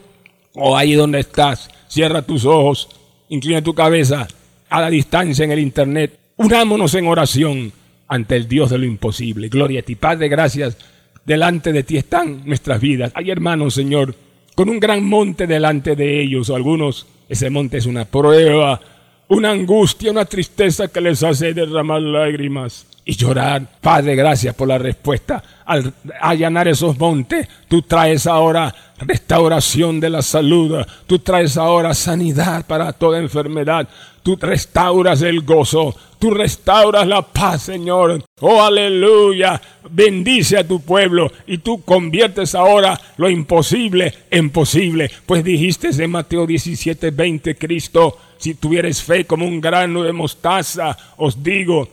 O 0.55 0.77
ahí 0.77 0.95
donde 0.95 1.21
estás, 1.21 1.69
cierra 1.89 2.23
tus 2.23 2.45
ojos, 2.45 2.89
inclina 3.29 3.63
tu 3.63 3.75
cabeza 3.75 4.27
a 4.69 4.81
la 4.81 4.91
distancia 4.91 5.45
en 5.45 5.53
el 5.53 5.59
internet. 5.59 6.19
Unámonos 6.37 6.95
en 6.95 7.07
oración 7.07 7.73
ante 8.09 8.37
el 8.37 8.49
Dios 8.49 8.71
de 8.71 8.79
lo 8.79 8.85
imposible. 8.85 9.49
Gloria 9.49 9.81
a 9.81 9.83
ti, 9.83 9.95
Padre, 9.95 10.29
gracias. 10.29 10.77
Delante 11.25 11.73
de 11.73 11.83
ti 11.83 11.97
están 11.97 12.43
nuestras 12.45 12.81
vidas. 12.81 13.13
Hay 13.15 13.31
hermanos, 13.31 13.75
Señor, 13.75 14.15
con 14.55 14.69
un 14.69 14.79
gran 14.79 15.05
monte 15.05 15.47
delante 15.47 15.97
de 15.97 16.21
ellos. 16.23 16.51
Algunos, 16.51 17.07
ese 17.29 17.51
monte 17.51 17.79
es 17.79 17.87
una 17.87 18.05
prueba, 18.05 18.81
una 19.29 19.51
angustia, 19.51 20.11
una 20.11 20.27
tristeza 20.27 20.89
que 20.89 21.01
les 21.01 21.23
hace 21.23 21.55
derramar 21.55 22.03
lágrimas 22.03 22.87
y 23.05 23.17
llorar. 23.17 23.67
Padre, 23.81 24.17
gracias 24.17 24.55
por 24.55 24.69
la 24.69 24.79
respuesta. 24.79 25.43
Al 25.67 25.93
allanar 26.21 26.69
esos 26.69 26.99
montes, 26.99 27.49
tú 27.69 27.83
traes 27.83 28.27
ahora 28.27 28.75
restauración 28.99 30.01
de 30.01 30.11
la 30.11 30.23
salud, 30.23 30.85
tú 31.07 31.19
traes 31.19 31.57
ahora 31.57 31.95
sanidad 31.95 32.65
para 32.67 32.93
toda 32.93 33.19
enfermedad, 33.19 33.89
tú 34.23 34.37
restauras 34.41 35.21
el 35.23 35.43
gozo, 35.43 35.95
tú 36.19 36.31
restauras 36.31 37.07
la 37.07 37.23
paz, 37.23 37.65
Señor. 37.65 38.25
Oh, 38.41 38.63
aleluya. 38.63 39.61
Bendice 39.91 40.59
a 40.59 40.67
tu 40.67 40.81
pueblo 40.81 41.31
y 41.47 41.59
tú 41.59 41.83
conviertes 41.83 42.55
ahora 42.55 42.99
lo 43.17 43.29
imposible 43.29 44.15
en 44.31 44.51
posible. 44.51 45.11
Pues 45.27 45.45
dijiste 45.45 45.91
en 46.03 46.11
Mateo 46.11 46.47
17, 46.47 47.11
20, 47.11 47.57
Cristo, 47.57 48.19
si 48.39 48.55
tuvieres 48.55 49.03
fe 49.03 49.27
como 49.27 49.47
un 49.47 49.61
grano 49.61 50.03
de 50.03 50.13
mostaza, 50.13 50.97
os 51.17 51.43
digo, 51.43 51.89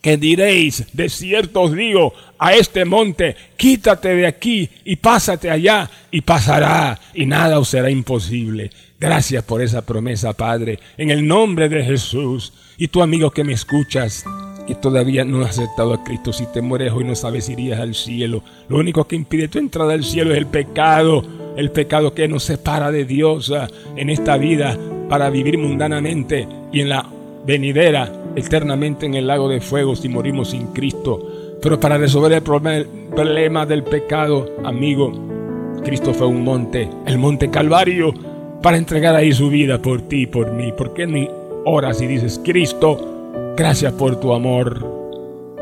que 0.00 0.16
diréis, 0.16 0.86
de 0.92 1.08
cierto 1.08 1.62
os 1.62 1.72
digo, 1.72 2.12
a 2.38 2.54
este 2.54 2.84
monte, 2.84 3.36
quítate 3.56 4.14
de 4.14 4.26
aquí 4.26 4.68
y 4.84 4.96
pásate 4.96 5.50
allá, 5.50 5.90
y 6.10 6.22
pasará, 6.22 6.98
y 7.14 7.26
nada 7.26 7.58
os 7.58 7.68
será 7.68 7.90
imposible. 7.90 8.70
Gracias 8.98 9.42
por 9.44 9.62
esa 9.62 9.82
promesa, 9.82 10.32
Padre, 10.32 10.78
en 10.98 11.10
el 11.10 11.26
nombre 11.26 11.68
de 11.68 11.82
Jesús. 11.82 12.52
Y 12.76 12.88
tu 12.88 13.02
amigo 13.02 13.30
que 13.30 13.44
me 13.44 13.54
escuchas, 13.54 14.24
que 14.66 14.74
todavía 14.74 15.24
no 15.24 15.42
has 15.42 15.58
aceptado 15.58 15.94
a 15.94 16.04
Cristo, 16.04 16.32
si 16.32 16.46
te 16.46 16.60
mueres 16.62 16.92
hoy 16.92 17.04
no 17.04 17.14
sabes 17.14 17.46
si 17.46 17.52
irías 17.52 17.80
al 17.80 17.94
cielo. 17.94 18.42
Lo 18.68 18.78
único 18.78 19.06
que 19.06 19.16
impide 19.16 19.48
tu 19.48 19.58
entrada 19.58 19.94
al 19.94 20.04
cielo 20.04 20.32
es 20.32 20.38
el 20.38 20.46
pecado, 20.46 21.24
el 21.56 21.70
pecado 21.70 22.14
que 22.14 22.28
nos 22.28 22.44
separa 22.44 22.90
de 22.90 23.04
Dios 23.04 23.50
ah, 23.50 23.68
en 23.96 24.10
esta 24.10 24.36
vida 24.36 24.78
para 25.08 25.28
vivir 25.28 25.58
mundanamente 25.58 26.46
y 26.72 26.80
en 26.80 26.90
la 26.90 27.06
venidera 27.44 28.10
eternamente 28.36 29.06
en 29.06 29.14
el 29.14 29.26
lago 29.26 29.48
de 29.48 29.60
fuego 29.60 29.96
si 29.96 30.08
morimos 30.08 30.50
sin 30.50 30.68
Cristo. 30.68 31.20
Pero 31.62 31.78
para 31.78 31.98
resolver 31.98 32.32
el 32.32 32.42
problema, 32.42 33.66
del 33.66 33.82
pecado, 33.82 34.46
amigo, 34.64 35.12
Cristo 35.84 36.14
fue 36.14 36.26
un 36.26 36.42
monte, 36.42 36.88
el 37.06 37.18
monte 37.18 37.50
Calvario, 37.50 38.14
para 38.62 38.76
entregar 38.76 39.14
ahí 39.14 39.32
su 39.32 39.50
vida 39.50 39.80
por 39.80 40.02
ti 40.02 40.22
y 40.22 40.26
por 40.26 40.52
mí. 40.52 40.72
¿Por 40.72 40.94
qué 40.94 41.06
ni 41.06 41.28
oras 41.64 42.00
y 42.00 42.06
dices, 42.06 42.40
Cristo, 42.42 43.52
gracias 43.56 43.92
por 43.92 44.18
tu 44.20 44.32
amor, 44.32 44.86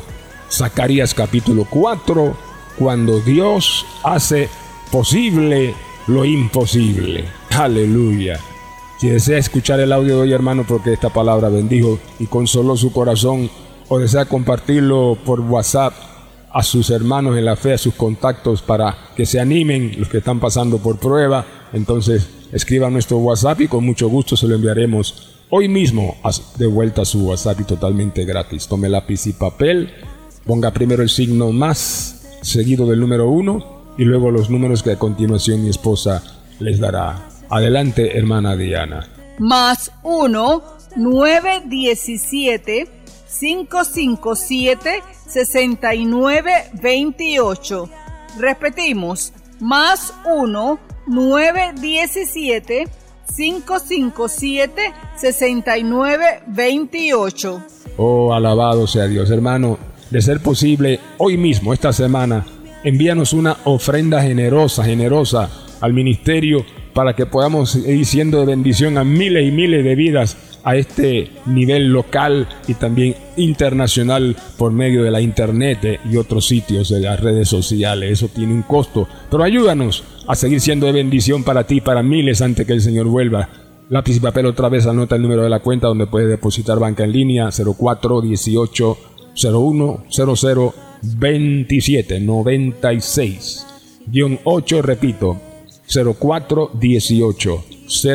Zacarías 0.50 1.14
capítulo 1.14 1.66
4, 1.70 2.36
cuando 2.78 3.18
Dios 3.20 3.86
hace 4.02 4.50
posible 4.92 5.74
lo 6.06 6.26
imposible. 6.26 7.24
Aleluya. 7.56 8.38
Si 9.00 9.08
desea 9.08 9.38
escuchar 9.38 9.80
el 9.80 9.94
audio 9.94 10.16
de 10.16 10.20
hoy, 10.20 10.34
hermano, 10.34 10.66
porque 10.68 10.92
esta 10.92 11.08
palabra 11.08 11.48
bendijo 11.48 11.98
y 12.18 12.26
consoló 12.26 12.76
su 12.76 12.92
corazón, 12.92 13.48
o 13.88 13.98
desea 13.98 14.26
compartirlo 14.26 15.16
por 15.24 15.40
WhatsApp 15.40 15.94
a 16.54 16.62
sus 16.62 16.90
hermanos 16.90 17.36
en 17.36 17.44
la 17.44 17.56
fe, 17.56 17.72
a 17.72 17.78
sus 17.78 17.94
contactos, 17.94 18.62
para 18.62 18.96
que 19.16 19.26
se 19.26 19.40
animen 19.40 19.96
los 19.98 20.08
que 20.08 20.18
están 20.18 20.38
pasando 20.38 20.78
por 20.78 21.00
prueba, 21.00 21.44
entonces 21.72 22.28
escriba 22.52 22.88
nuestro 22.90 23.18
WhatsApp 23.18 23.62
y 23.62 23.68
con 23.68 23.84
mucho 23.84 24.08
gusto 24.08 24.36
se 24.36 24.46
lo 24.46 24.54
enviaremos 24.54 25.34
hoy 25.50 25.68
mismo 25.68 26.16
de 26.56 26.66
vuelta 26.66 27.02
a 27.02 27.04
su 27.04 27.26
WhatsApp 27.26 27.60
y 27.60 27.64
totalmente 27.64 28.24
gratis. 28.24 28.68
Tome 28.68 28.88
lápiz 28.88 29.26
y 29.26 29.32
papel, 29.32 29.90
ponga 30.46 30.70
primero 30.70 31.02
el 31.02 31.08
signo 31.08 31.50
más, 31.50 32.38
seguido 32.42 32.86
del 32.86 33.00
número 33.00 33.28
uno, 33.28 33.82
y 33.98 34.04
luego 34.04 34.30
los 34.30 34.48
números 34.48 34.84
que 34.84 34.92
a 34.92 34.98
continuación 34.98 35.64
mi 35.64 35.70
esposa 35.70 36.22
les 36.60 36.78
dará. 36.78 37.30
Adelante, 37.50 38.16
hermana 38.16 38.54
Diana. 38.54 39.08
Más 39.40 39.90
1 40.04 40.62
917 40.96 42.93
557 43.38 45.02
6928. 45.26 47.90
Repetimos, 48.38 49.32
más 49.60 50.14
1 50.24 50.78
917 51.06 52.88
557 53.36 54.92
6928. 55.16 57.62
Oh, 57.96 58.34
alabado 58.34 58.86
sea 58.86 59.06
Dios, 59.06 59.30
hermano. 59.30 59.78
De 60.10 60.20
ser 60.22 60.40
posible, 60.40 61.00
hoy 61.18 61.36
mismo, 61.36 61.72
esta 61.72 61.92
semana, 61.92 62.46
envíanos 62.84 63.32
una 63.32 63.56
ofrenda 63.64 64.22
generosa, 64.22 64.84
generosa 64.84 65.50
al 65.80 65.92
ministerio 65.92 66.64
para 66.92 67.14
que 67.14 67.26
podamos 67.26 67.74
ir 67.74 68.06
siendo 68.06 68.38
de 68.40 68.46
bendición 68.46 68.98
a 68.98 69.04
miles 69.04 69.48
y 69.48 69.50
miles 69.50 69.82
de 69.82 69.96
vidas 69.96 70.36
a 70.64 70.76
este 70.76 71.30
nivel 71.46 71.88
local 71.88 72.48
y 72.66 72.74
también 72.74 73.14
internacional 73.36 74.36
por 74.56 74.72
medio 74.72 75.02
de 75.02 75.10
la 75.10 75.20
internet 75.20 76.00
y 76.10 76.16
otros 76.16 76.46
sitios 76.46 76.88
de 76.88 77.00
las 77.00 77.20
redes 77.20 77.48
sociales. 77.48 78.10
Eso 78.10 78.28
tiene 78.28 78.54
un 78.54 78.62
costo, 78.62 79.06
pero 79.30 79.44
ayúdanos 79.44 80.02
a 80.26 80.34
seguir 80.34 80.60
siendo 80.60 80.86
de 80.86 80.92
bendición 80.92 81.44
para 81.44 81.66
ti, 81.66 81.80
para 81.80 82.02
miles 82.02 82.40
antes 82.40 82.66
que 82.66 82.72
el 82.72 82.80
Señor 82.80 83.06
vuelva. 83.06 83.48
Lápiz 83.90 84.16
y 84.16 84.20
papel 84.20 84.46
otra 84.46 84.70
vez 84.70 84.86
anota 84.86 85.16
el 85.16 85.22
número 85.22 85.42
de 85.42 85.50
la 85.50 85.60
cuenta 85.60 85.88
donde 85.88 86.06
puedes 86.06 86.30
depositar 86.30 86.78
banca 86.78 87.04
en 87.04 87.12
línea 87.12 87.50
04 87.50 88.22
18 88.22 88.98
01 89.52 90.04
00 90.10 90.74
27 91.02 92.20
96 92.20 93.66
8 94.44 94.82
repito 94.82 95.40
04 96.18 96.70
18 96.80 97.64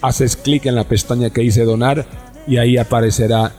haces 0.00 0.36
clic 0.36 0.64
en 0.66 0.74
la 0.74 0.84
pestaña 0.84 1.30
que 1.30 1.42
dice 1.42 1.64
donar 1.64 2.06
y 2.46 2.58
ahí 2.58 2.76
aparecerá 2.76 3.52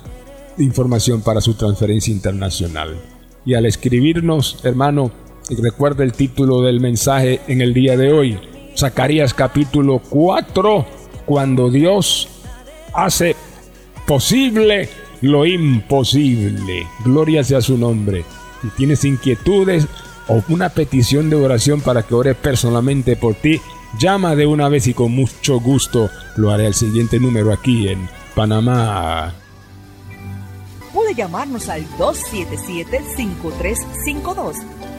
información 0.57 1.21
para 1.21 1.41
su 1.41 1.55
transferencia 1.55 2.13
internacional. 2.13 2.95
Y 3.45 3.53
al 3.53 3.65
escribirnos, 3.65 4.59
hermano, 4.63 5.11
recuerda 5.49 6.03
el 6.03 6.13
título 6.13 6.61
del 6.61 6.79
mensaje 6.79 7.41
en 7.47 7.61
el 7.61 7.73
día 7.73 7.97
de 7.97 8.11
hoy, 8.11 8.39
Zacarías 8.75 9.33
capítulo 9.33 10.01
4, 10.09 10.85
cuando 11.25 11.69
Dios 11.69 12.27
hace 12.93 13.35
posible 14.07 14.89
lo 15.21 15.45
imposible. 15.45 16.87
Gloria 17.03 17.43
sea 17.43 17.61
su 17.61 17.77
nombre. 17.77 18.25
Si 18.61 18.69
tienes 18.69 19.05
inquietudes 19.05 19.87
o 20.27 20.43
una 20.49 20.69
petición 20.69 21.29
de 21.29 21.35
oración 21.35 21.81
para 21.81 22.03
que 22.03 22.15
ore 22.15 22.35
personalmente 22.35 23.15
por 23.15 23.35
ti, 23.35 23.61
llama 23.99 24.35
de 24.35 24.47
una 24.47 24.69
vez 24.69 24.87
y 24.87 24.93
con 24.93 25.11
mucho 25.11 25.59
gusto 25.59 26.09
lo 26.35 26.51
haré 26.51 26.65
al 26.65 26.73
siguiente 26.73 27.19
número 27.19 27.53
aquí 27.53 27.87
en 27.87 28.09
Panamá 28.35 29.33
puede 30.95 31.13
llamarnos 31.13 31.69
al 31.69 31.85
277-5352. 31.97 34.55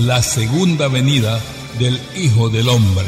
la 0.00 0.22
segunda 0.22 0.88
venida 0.88 1.40
del 1.78 2.00
Hijo 2.16 2.48
del 2.48 2.68
Hombre. 2.68 3.06